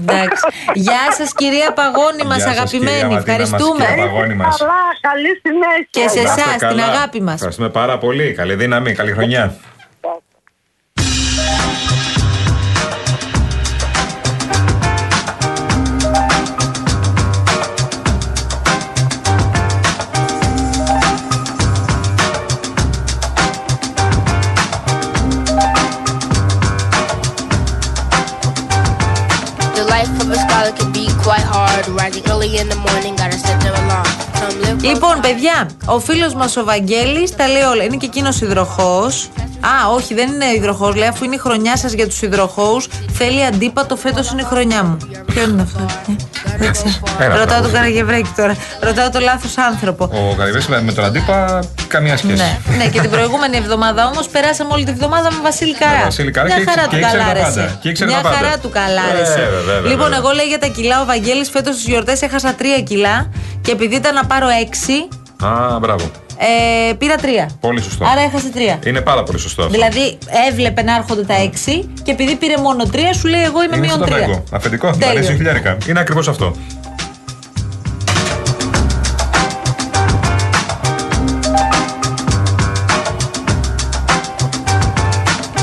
Εντάξει. 0.00 0.42
Γεια 0.86 1.04
σας, 1.18 1.32
κυρία 1.34 1.72
Παγώνη 1.72 2.22
μας, 2.30 2.36
Γεια 2.36 2.46
σας, 2.46 2.54
αγαπημένη. 2.56 3.07
Κυρία 3.08 3.36
Ματίνα 3.36 3.38
μας, 3.38 3.52
Ευχαριστούμε. 3.52 3.84
κυρία 3.86 4.04
Παγώνη 4.04 4.34
μας. 4.34 4.56
Καλά, 4.58 4.72
καλή 5.00 5.40
συνέχεια. 5.42 5.86
Και 5.90 6.08
σε 6.08 6.22
Να 6.22 6.22
είστε 6.22 6.40
εσάς, 6.40 6.56
την 6.56 6.68
καλά. 6.68 6.84
αγάπη 6.84 7.20
μας. 7.22 7.34
Ευχαριστούμε 7.34 7.68
πάρα 7.68 7.98
πολύ. 7.98 8.32
Καλή 8.32 8.54
δύναμη, 8.54 8.92
καλή 8.92 9.12
χρονιά. 9.12 9.56
Παιδιά, 35.52 35.76
ο 35.94 35.98
φίλος 36.00 36.34
μας 36.34 36.56
ο 36.56 36.64
Βαγγέλης 36.64 37.36
τα 37.36 37.48
λέει 37.48 37.62
όλα. 37.62 37.82
Είναι 37.84 37.96
και 37.96 38.06
εκείνος 38.06 38.40
υδροχός. 38.40 39.28
Α, 39.60 39.90
όχι, 39.94 40.14
δεν 40.14 40.28
είναι 40.32 40.44
υδροχός. 40.56 40.94
Λέει 40.94 41.08
αφού 41.08 41.24
είναι 41.24 41.34
η 41.34 41.38
χρονιά 41.38 41.76
σας 41.76 41.92
για 41.92 42.06
τους 42.08 42.22
υδροχώου, 42.22 42.82
θέλει 43.12 43.44
αντίπατο 43.44 43.96
φέτος 43.96 44.30
είναι 44.30 44.40
η 44.40 44.44
χρονιά 44.44 44.82
μου. 44.84 44.96
Ποιο 45.26 45.42
είναι 45.42 45.62
αυτό. 45.62 45.86
ε; 46.08 46.56
Δεν 46.58 46.72
ξέρω. 46.72 46.88
Ένα 47.18 47.28
Ρωτάω 47.28 47.44
πράγμα. 47.46 47.62
τον 47.62 47.72
Καραγευρέκη 47.72 48.30
τώρα. 48.36 48.56
Ρωτάω 48.80 49.10
τον 49.10 49.22
λάθος 49.22 49.58
άνθρωπο. 49.58 50.04
Ο 50.04 50.34
Καρυβέση 50.38 50.70
με 50.70 50.92
τον 50.92 51.04
αντίπα 51.04 51.62
καμία 51.88 52.16
σχέση. 52.16 52.34
Ναι, 52.42 52.58
ναι, 52.76 52.86
και 52.88 53.00
την 53.00 53.10
προηγούμενη 53.10 53.56
εβδομάδα 53.56 54.06
όμως 54.06 54.28
περάσαμε 54.28 54.70
όλη 54.72 54.84
τη 54.84 54.92
βδομάδα 54.92 55.32
με 55.32 55.38
Βασίλη 55.42 55.74
Καρά. 55.74 55.98
Με 55.98 56.04
Βασίλη 56.04 56.30
Καρά 56.30 56.46
Μια 56.46 56.56
και 56.56 56.64
χαρά 56.70 56.82
ήξε- 56.82 56.90
του 56.90 56.96
και 56.96 57.02
ήξερε 57.04 57.18
τα 57.18 57.24
καλάρεσε. 57.24 57.60
πάντα. 57.60 57.78
Και 57.82 57.88
ήξερε 57.88 58.10
Μια 58.10 58.20
τα 58.22 58.28
πάντα. 58.28 58.36
χαρά 58.36 58.58
του 58.58 58.70
καλάρεσε. 58.70 59.32
Ε, 59.32 59.44
βέβαια, 59.44 59.60
βέβαια, 59.66 59.90
λοιπόν, 59.90 60.04
βέβαια. 60.04 60.18
εγώ 60.18 60.30
λέει 60.30 60.46
για 60.46 60.58
τα 60.58 60.66
κιλά 60.66 61.00
ο 61.00 61.04
Βαγγέλης 61.04 61.50
φέτος 61.50 61.74
στις 61.74 61.86
γιορτές 61.86 62.22
έχασα 62.22 62.54
3 62.58 62.82
κιλά 62.82 63.16
και 63.62 63.70
επειδή 63.70 63.94
ήταν 63.94 64.14
να 64.14 64.24
πάρω 64.26 64.46
6, 64.48 65.08
Α, 65.44 65.78
μπράβο. 65.78 66.04
ε, 66.90 66.92
πήρα 66.92 67.14
3. 67.16 67.46
Πολύ 67.60 67.82
σωστό. 67.82 68.04
Άρα 68.04 68.20
έχασε 68.20 68.50
3. 68.82 68.86
Είναι 68.86 69.00
πάρα 69.00 69.22
πολύ 69.22 69.38
σωστό 69.38 69.62
αυτό. 69.62 69.74
Δηλαδή 69.74 70.18
έβλεπε 70.48 70.82
να 70.82 70.94
έρχονται 70.94 71.22
τα 71.22 71.34
6 71.66 71.84
και 72.02 72.10
επειδή 72.10 72.34
πήρε 72.36 72.56
μόνο 72.56 72.84
3, 72.92 72.96
σου 73.18 73.26
λέει 73.28 73.42
εγώ 73.42 73.62
είμαι 73.62 73.76
είναι 73.76 73.86
μείον 73.86 73.96
στο 73.98 74.04
3. 74.04 74.08
ταγκό. 74.10 74.44
Αφεντικό, 74.52 74.90
Τέλειο. 74.90 75.06
θα 75.06 75.12
λύσει 75.20 75.34
χιλιάρικα. 75.34 75.76
Είναι 75.88 76.00
ακριβώς 76.00 76.28
αυτό. 76.28 76.54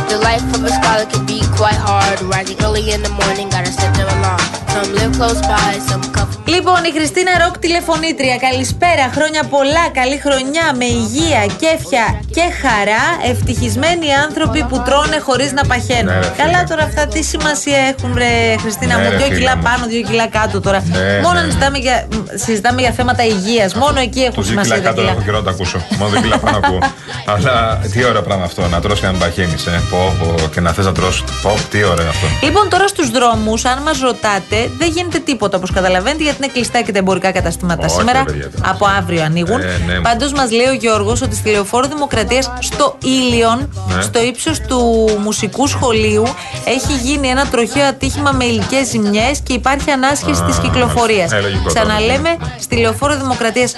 The 0.10 0.18
life 0.22 0.44
of 0.56 0.64
a 0.64 0.70
scholar 0.78 1.06
can 1.12 1.26
be 1.26 1.40
quite 1.58 1.80
hard. 1.88 2.05
Rising 2.22 2.60
early 2.66 2.84
in 2.96 3.02
the 3.08 3.14
morning, 3.22 3.48
gotta 3.56 3.72
set 3.80 3.92
their 3.98 4.08
alarm. 4.16 4.40
Some 4.74 4.90
live 4.98 5.14
close 5.20 5.42
by, 5.52 5.72
some 5.90 6.04
come 6.16 6.28
from 6.32 6.44
Λοιπόν, 6.54 6.84
η 6.90 6.92
Χριστίνα 6.98 7.32
Ροκ 7.44 7.58
τηλεφωνήτρια. 7.58 8.36
Καλησπέρα, 8.48 9.06
χρόνια 9.16 9.44
πολλά. 9.56 9.86
Καλή 10.00 10.18
χρονιά 10.26 10.66
με 10.80 10.86
υγεία, 11.02 11.42
κέφια 11.62 12.06
και 12.36 12.46
χαρά. 12.62 13.04
Ευτυχισμένοι 13.32 14.08
άνθρωποι 14.26 14.60
που 14.70 14.78
τρώνε 14.88 15.18
χωρίς 15.28 15.52
να 15.58 15.64
παχαίνουν. 15.72 16.06
Ναι, 16.14 16.20
ρε, 16.20 16.30
φίλε. 16.34 16.36
Καλά 16.44 16.60
τώρα 16.70 16.84
αυτά 16.90 17.04
τι 17.14 17.22
σημασία 17.34 17.78
έχουν, 17.92 18.12
ρε 18.24 18.32
Χριστίνα 18.64 18.96
Ναι, 18.96 19.04
μου. 19.04 19.10
ρε, 19.10 19.16
Δύο 19.18 19.26
φίλε 19.26 19.38
κιλά 19.38 19.56
μου. 19.56 19.64
πάνω, 19.68 19.84
δύο 19.94 20.02
κιλά 20.10 20.28
κάτω 20.38 20.58
τώρα. 20.66 20.80
Ναι, 20.92 21.20
Μόνο 21.26 21.38
ναι. 21.40 21.46
συζητάμε, 21.46 21.78
για, 21.86 21.98
συζητάμε 22.46 22.80
για 22.86 22.92
θέματα 23.00 23.24
υγείας. 23.34 23.72
Μόνο 23.84 23.98
εκεί 24.08 24.22
έχουν 24.28 24.34
Το 24.36 24.42
δύο 24.42 24.52
σημασία 24.52 24.76
κιλά 24.76 24.84
τα 24.86 24.90
κάτω 24.90 25.02
κιλά. 25.02 25.12
έχω 25.14 25.22
καιρό 25.26 25.38
να 25.38 25.44
το 25.44 25.50
ακούσω. 25.56 25.78
Μόνο 26.00 26.10
δύο 26.12 26.22
κιλά 26.22 26.38
πάνω 26.46 26.58
ακούω. 26.64 26.80
Αλλά 27.34 27.56
τι 27.92 28.00
ωραίο 28.10 28.22
πράγμα 28.28 28.44
αυτό, 28.50 28.62
να 28.74 28.80
τρως 28.84 28.98
και 29.00 29.06
να 29.06 29.12
μην 29.12 29.22
παχαίνεις, 29.22 29.66
ε. 29.66 29.82
Πω, 29.92 30.00
πω, 30.20 30.28
και 30.54 30.62
να 30.66 30.72
θες 30.76 30.86
να 30.86 30.92
τρως. 31.00 31.24
Πω, 31.42 31.52
τι 31.72 31.84
ωραίο 32.08 32.10
αυτό. 32.10 32.46
Λοιπόν, 32.46 32.70
τώρα 32.70 32.88
στους 32.88 33.10
δρόμους, 33.10 33.66
αν 33.66 33.82
μας 33.82 34.00
ρωτάτε, 34.00 34.72
δεν 34.78 34.90
γίνεται 34.96 35.20
τίποτα 35.20 35.58
όπως 35.58 35.72
καταλαβαίνετε, 35.72 36.24
γιατί 36.24 36.38
είναι 36.44 36.52
κλειστά 36.54 36.82
και 36.82 36.92
τα 36.92 36.98
εμπορικά 36.98 37.32
καταστήματα 37.32 37.86
Όχι, 37.86 37.96
σήμερα. 37.96 38.20
ρε, 38.20 38.24
παιδιά, 38.32 38.50
τώρα. 38.56 38.70
Από 38.70 38.86
αύριο 38.98 39.24
ανοίγουν. 39.24 39.60
Ε, 39.62 39.82
ναι. 39.86 40.00
Πάντως, 40.02 40.32
μας 40.34 40.52
λέει 40.52 40.66
ο 40.68 40.74
Γιώργος 40.74 41.22
ότι 41.22 41.36
στη 41.36 41.50
λεωφόρο 41.50 41.88
Δημοκρατίας 41.88 42.52
στο 42.60 42.98
Ήλιον, 43.04 43.70
Ναι. 43.96 44.02
στο 44.02 44.24
ύψος 44.24 44.60
του 44.60 44.80
μουσικού 45.24 45.68
σχολείου, 45.68 46.24
έχει 46.66 46.94
γίνει 47.04 47.28
ένα 47.28 47.46
τροχαίο 47.48 47.86
ατύχημα 47.86 48.32
με 48.32 48.46
υλικές 48.46 48.88
ζημιές 48.88 49.40
και 49.44 49.54
υπάρχει 49.54 49.92
ανάσχεση 49.92 50.42
Α, 50.42 50.46
τη 50.46 50.60
κυκλοφορίας. 50.62 51.32
ε, 51.32 51.40
λογικό 51.40 51.68
τώρα. 51.68 51.74
Ξαναλέμε, 51.74 52.38
στη 52.60 52.76
λεωφόρο 52.76 53.16
Δημοκρατίας 53.18 53.74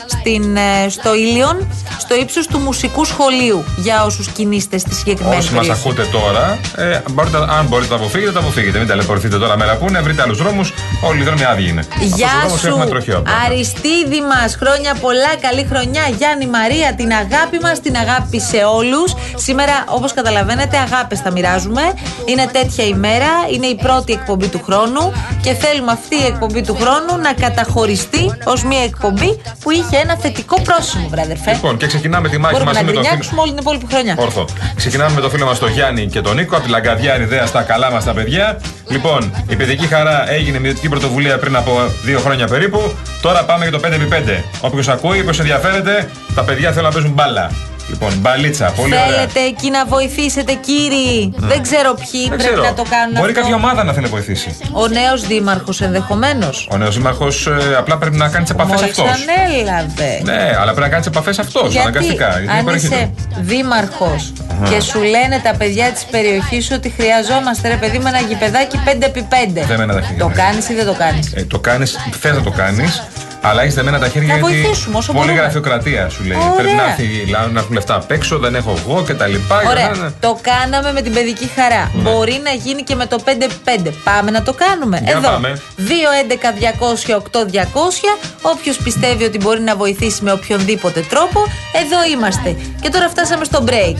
στο 0.89 1.15
Ήλιον, 1.15 1.67
στο 1.99 2.15
ύψος 2.15 2.47
του 2.47 2.59
μουσικού 2.59 3.05
σχολείου, 3.05 3.63
για 3.77 4.03
όσους 4.03 4.27
κινείστε 4.27 4.77
στη 4.77 4.93
συγκεκριμένη 4.95 5.35
Όσοι 5.37 5.53
μας 5.53 5.59
περιοχή. 5.67 5.81
ακούτε 5.81 6.03
τώρα, 6.11 6.57
ε, 6.75 7.01
μπορείτε, 7.11 7.37
αν 7.37 7.65
μπορείτε 7.67 7.89
να 7.89 7.99
αποφύγετε, 7.99 8.16
τα 8.25 8.39
αποφύγετε. 8.39 8.77
Μην 8.77 8.87
ταλαιπωρηθείτε 8.87 9.37
τώρα 9.37 9.57
μέρα 9.57 9.75
που 9.75 9.85
είναι, 9.89 9.99
βρείτε 10.01 10.21
άλλους 10.21 10.37
δρόμους. 10.37 10.73
Όλοι 11.01 11.21
οι 11.21 11.23
δρόμοι 11.23 11.43
άδειοι 11.43 11.67
είναι. 11.69 11.83
Γεια 11.99 12.27
Από 12.27 12.51
τους 12.51 12.61
δρόμους 12.61 12.63
έχουμε 12.65 12.85
τροχαίο. 12.85 13.15
σου, 13.15 13.21
πράγμα. 13.21 13.41
Αριστίδη 13.45 14.21
μας. 14.31 14.55
Χρόνια 14.55 14.95
πολλά, 15.01 15.31
καλή 15.41 15.67
χρονιά. 15.71 16.03
Γιάννη 16.17 16.47
Μαρία, 16.47 16.93
την 16.95 17.11
αγάπη 17.11 17.57
μας, 17.61 17.79
την 17.81 17.95
αγάπη 17.95 18.39
σε 18.39 18.57
όλους. 18.79 19.09
Σήμερα, 19.35 19.75
όπως 19.87 20.13
καταλαβαίνετε, 20.13 20.77
αγάπες 20.77 21.19
θα 21.19 21.31
μοιράζουμε. 21.31 21.81
Είναι 22.25 22.45
τέτοια 22.51 22.83
ημέρα, 22.85 23.31
είναι 23.53 23.65
η 23.65 23.75
πρώτη 23.75 24.11
εκπομπή 24.13 24.47
του 24.47 24.61
χρόνου 24.65 25.03
και 25.41 25.53
θέλουμε 25.53 25.91
αυτή 25.91 26.15
η 26.15 26.25
εκπομπή 26.25 26.61
του 26.61 26.75
χρόνου 26.81 27.21
να 27.21 27.33
καταχωριστεί 27.33 28.23
ως 28.43 28.63
μια 28.63 28.83
εκπομπή 28.83 29.41
που 29.61 29.71
είχε 29.71 29.97
ένα 29.97 30.15
θετικό 30.17 30.61
πρόσημο, 30.61 31.07
βράδερφε. 31.09 31.51
Λοιπόν, 31.51 31.77
και 31.77 31.87
ξεκινάμε 31.87 32.29
τη 32.29 32.37
μάχη 32.37 32.53
Μπορούμε 32.53 32.71
μαζί 32.71 32.83
να 32.85 32.89
με 32.89 32.91
τον 32.93 33.01
φίλο. 33.01 33.09
γκρινιάξουμε 33.09 33.41
όλη 33.41 33.49
την 33.49 33.59
υπόλοιπη 33.61 33.85
χρονιά. 33.91 34.15
Όρθο. 34.17 34.45
Ξεκινάμε 34.75 35.13
με 35.15 35.21
το 35.21 35.29
φίλο 35.29 35.45
μας 35.45 35.59
τον 35.59 35.71
Γιάννη 35.71 36.05
και 36.07 36.21
τον 36.21 36.35
Νίκο 36.35 36.55
από 36.55 36.65
τη 36.65 36.69
Λαγκαδιά 36.69 37.19
ιδέα 37.21 37.45
στα 37.45 37.61
καλά 37.61 37.91
μας 37.91 38.06
τα 38.07 38.13
παιδιά. 38.13 38.59
Λοιπόν, 38.87 39.33
η 39.49 39.55
παιδική 39.55 39.87
χαρά 39.87 40.31
έγινε 40.31 40.59
με 40.59 40.67
ιδιωτική 40.67 40.89
πρωτοβουλία 40.89 41.37
πριν 41.39 41.55
από 41.55 41.71
δύο 42.03 42.19
χρόνια 42.19 42.47
περίπου. 42.47 42.79
Τώρα 43.21 43.43
πάμε 43.43 43.67
για 43.67 43.79
το 43.79 43.87
5x5. 43.87 44.43
Όποιος 44.61 44.87
ακούει, 44.87 45.19
όποιος 45.19 45.39
ενδιαφέρεται, 45.39 46.09
τα 46.35 46.43
παιδιά 46.43 46.71
θέλουν 46.71 46.87
να 46.87 46.91
παίζουν 46.91 47.11
μπάλα. 47.11 47.51
Λοιπόν, 47.89 48.13
μπαλίτσα, 48.19 48.71
πολύ 48.75 48.93
ωραία. 48.93 49.05
Θέλετε 49.05 49.39
εκεί 49.39 49.69
να 49.69 49.85
βοηθήσετε, 49.85 50.53
κύριοι; 50.53 51.33
Δεν 51.37 51.61
ξέρω 51.61 51.93
ποιοι 51.93 52.21
Δεν 52.21 52.27
πρέπει 52.37 52.43
ξέρω. 52.43 52.61
να 52.61 52.73
το 52.73 52.83
κάνουν 52.89 53.13
Μπορεί 53.19 53.29
αυτό. 53.31 53.41
κάποια 53.41 53.55
ομάδα 53.55 53.83
να 53.83 53.91
θέλει 53.93 54.05
να 54.05 54.11
βοηθήσει. 54.11 54.57
Ο 54.71 54.87
νέος 54.87 55.27
δήμαρχος 55.27 55.81
ενδεχομένως. 55.81 56.67
Ο 56.71 56.77
νέος 56.77 56.95
δήμαρχος 56.95 57.47
απλά 57.77 57.97
πρέπει 57.97 58.15
να 58.15 58.27
κάνει 58.29 58.43
τις 58.43 58.53
επαφές 58.53 58.81
Μόλις 58.81 58.99
αυτός. 58.99 59.11
ανέλαβε. 59.27 60.21
Ναι, 60.23 60.51
αλλά 60.59 60.71
πρέπει 60.73 60.79
να 60.79 60.87
κάνει 60.89 61.01
τις 61.03 61.11
επαφές 61.11 61.39
αυτός, 61.39 61.71
Γιατί 61.71 61.77
αναγκαστικά. 61.87 62.27
γιατί 62.27 62.43
είναι 62.43 62.51
αν 62.51 62.65
περιοχή 62.65 62.85
είσαι 62.85 63.11
του. 63.15 63.35
δήμαρχος 63.39 64.33
Αχα. 64.61 64.73
και 64.73 64.79
σου 64.81 64.99
λένε 65.01 65.39
τα 65.43 65.53
παιδιά 65.57 65.91
της 65.91 66.03
περιοχής 66.03 66.71
ότι 66.71 66.89
χρειαζόμαστε 66.89 67.67
ρε 67.67 67.75
παιδί 67.75 67.97
με 67.99 68.09
ένα 68.09 68.19
γηπεδάκι 68.19 68.79
5x5. 68.85 69.65
Δεν 69.67 69.77
μένα 69.77 69.93
τα 69.93 70.01
χέρια. 70.01 70.17
Το 70.23 70.31
κάνεις 70.35 70.69
ή 70.69 70.73
δεν 70.73 70.85
το 70.85 70.93
κάνεις; 70.93 71.33
Ε, 71.33 71.43
το 71.43 71.59
κάνεις, 71.59 71.97
θες 72.19 72.35
να 72.35 72.41
το 72.41 72.51
κάνεις, 72.51 73.03
αλλά 73.49 73.61
έχεις 73.61 73.73
δεμένα 73.73 73.99
τα 73.99 74.07
χέρια 74.07 74.33
Να 74.33 74.39
γιατί. 74.39 74.61
βοηθήσουμε 74.61 74.97
όσο 74.97 75.11
Πολύ 75.11 75.25
μπορούμε. 75.25 75.41
γραφειοκρατία 75.41 76.09
σου 76.09 76.23
λέει. 76.23 76.37
Ωραία. 76.37 76.51
Πρέπει 76.55 76.73
να, 76.75 76.83
έρθει, 76.83 77.31
να 77.53 77.59
έχουν 77.59 77.73
λεφτά 77.73 77.95
απ' 77.95 78.11
έξω, 78.11 78.37
δεν 78.37 78.55
έχω 78.55 78.77
εγώ 78.87 79.03
κτλ. 79.07 79.33
Ωραία. 79.69 80.13
Το 80.19 80.37
κάναμε 80.41 80.91
με 80.91 81.01
την 81.01 81.13
παιδική 81.13 81.49
χαρά. 81.55 81.91
Ναι. 81.95 82.01
Μπορεί 82.01 82.41
να 82.43 82.51
γίνει 82.51 82.81
και 82.83 82.95
με 82.95 83.05
το 83.05 83.17
5x5. 83.25 83.89
Πάμε 84.03 84.31
να 84.31 84.41
το 84.43 84.53
κάνουμε. 84.53 84.99
Για 85.03 85.13
Εδώ. 85.17 85.29
πάμε. 85.29 85.61
2-11-200-8-200. 85.77 88.17
Όποιος 88.41 88.77
πιστεύει 88.77 89.23
ότι 89.23 89.37
μπορεί 89.37 89.61
να 89.61 89.75
βοηθήσει 89.75 90.23
με 90.23 90.31
οποιονδήποτε 90.31 90.99
τρόπο, 91.09 91.39
εδώ 91.83 92.03
είμαστε. 92.13 92.55
Και 92.81 92.89
τώρα 92.89 93.09
φτάσαμε 93.09 93.45
στο 93.45 93.63
break, 93.67 93.95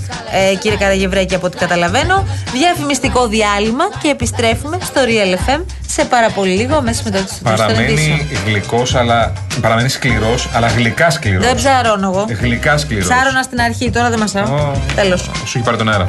ε, 0.51 0.55
κύριε 0.55 0.77
Καραγευρέκη, 0.77 1.35
από 1.35 1.45
ό,τι 1.45 1.57
καταλαβαίνω. 1.57 2.27
Διαφημιστικό 2.53 3.27
διάλειμμα 3.27 3.83
και 4.01 4.07
επιστρέφουμε 4.09 4.77
στο 4.83 5.01
Real 5.05 5.49
FM 5.49 5.61
σε 5.97 6.05
πάρα 6.05 6.29
πολύ 6.29 6.51
λίγο, 6.51 6.75
αμέσως 6.75 7.03
μετά 7.03 7.19
τι 7.19 7.33
Παραμένει 7.43 8.27
γλυκός, 8.45 8.95
αλλά. 8.95 9.33
Παραμένει 9.61 9.89
σκληρός, 9.89 10.49
αλλά 10.53 10.67
γλυκά 10.67 11.09
σκληρός. 11.09 11.45
Δεν 11.45 11.55
ψαρώνω 11.55 12.07
εγώ. 12.07 12.25
Γλυκά 12.39 12.77
σκληρός. 12.77 13.07
Ψάρωνα 13.07 13.41
στην 13.41 13.61
αρχή, 13.61 13.91
τώρα 13.91 14.09
δεν 14.09 14.19
μασάω. 14.19 14.75
Τέλος. 14.95 15.21
Σου 15.21 15.57
έχει 15.57 15.65
πάρει 15.65 15.77
τον 15.77 15.89
αέρα. 15.89 16.07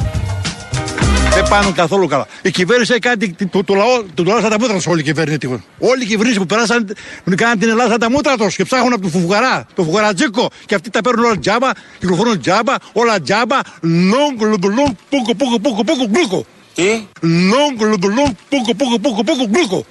Δεν 1.33 1.47
πάνε 1.49 1.71
καθόλου 1.75 2.07
καλά. 2.07 2.27
Η 2.41 2.51
κυβέρνηση 2.51 2.91
έχει 2.91 3.01
κάνει 3.01 3.31
το, 3.31 3.47
το, 3.51 3.63
το 3.63 3.73
λαό, 3.73 4.03
το 4.13 4.23
λαό 4.23 4.39
σαν 4.39 4.49
τα 4.49 4.59
μούτρα 4.59 4.75
τους 4.75 4.87
όλη 4.87 4.99
η 4.99 5.03
κυβέρνηση. 5.03 5.63
Όλοι 5.79 6.03
οι 6.03 6.05
κυβερνήσει 6.05 6.39
που 6.39 6.45
περάσαν 6.45 6.95
κάναν 7.35 7.59
την 7.59 7.69
Ελλάδα 7.69 7.89
σαν 7.89 7.99
τα 7.99 8.09
μούτρα 8.09 8.35
τους 8.37 8.55
και 8.55 8.63
ψάχνουν 8.63 8.93
από 8.93 9.01
το 9.01 9.07
φουγαρά, 9.07 9.65
το 9.75 9.83
φουγαρατζίκο. 9.83 10.49
Και 10.65 10.75
αυτοί 10.75 10.89
τα 10.89 11.01
παίρνουν 11.01 11.25
όλα 11.25 11.37
τζάμπα, 11.39 11.69
κυκλοφορούν 11.99 12.41
τζάμπα, 12.41 12.73
όλα 12.93 13.21
τζάμπα. 13.21 13.57
Λόγκ, 13.81 14.41
λόγκ, 14.41 14.63
λόγκ, 14.63 14.95
πούκο, 15.09 15.35
πούκο, 15.35 15.59
πούκο, 15.59 15.83
πούκο, 15.83 16.05
γλούκο. 16.13 16.45
Τι; 16.79 17.07
Λόγκ, 17.21 17.81
λόγκ, 17.81 18.03
λόγκ, 18.03 18.35
πούκο, 18.49 18.73
πούκο, 18.73 18.99
πούκο, 18.99 19.23
πούκο, 19.23 19.43
γλούκο. 19.53 19.85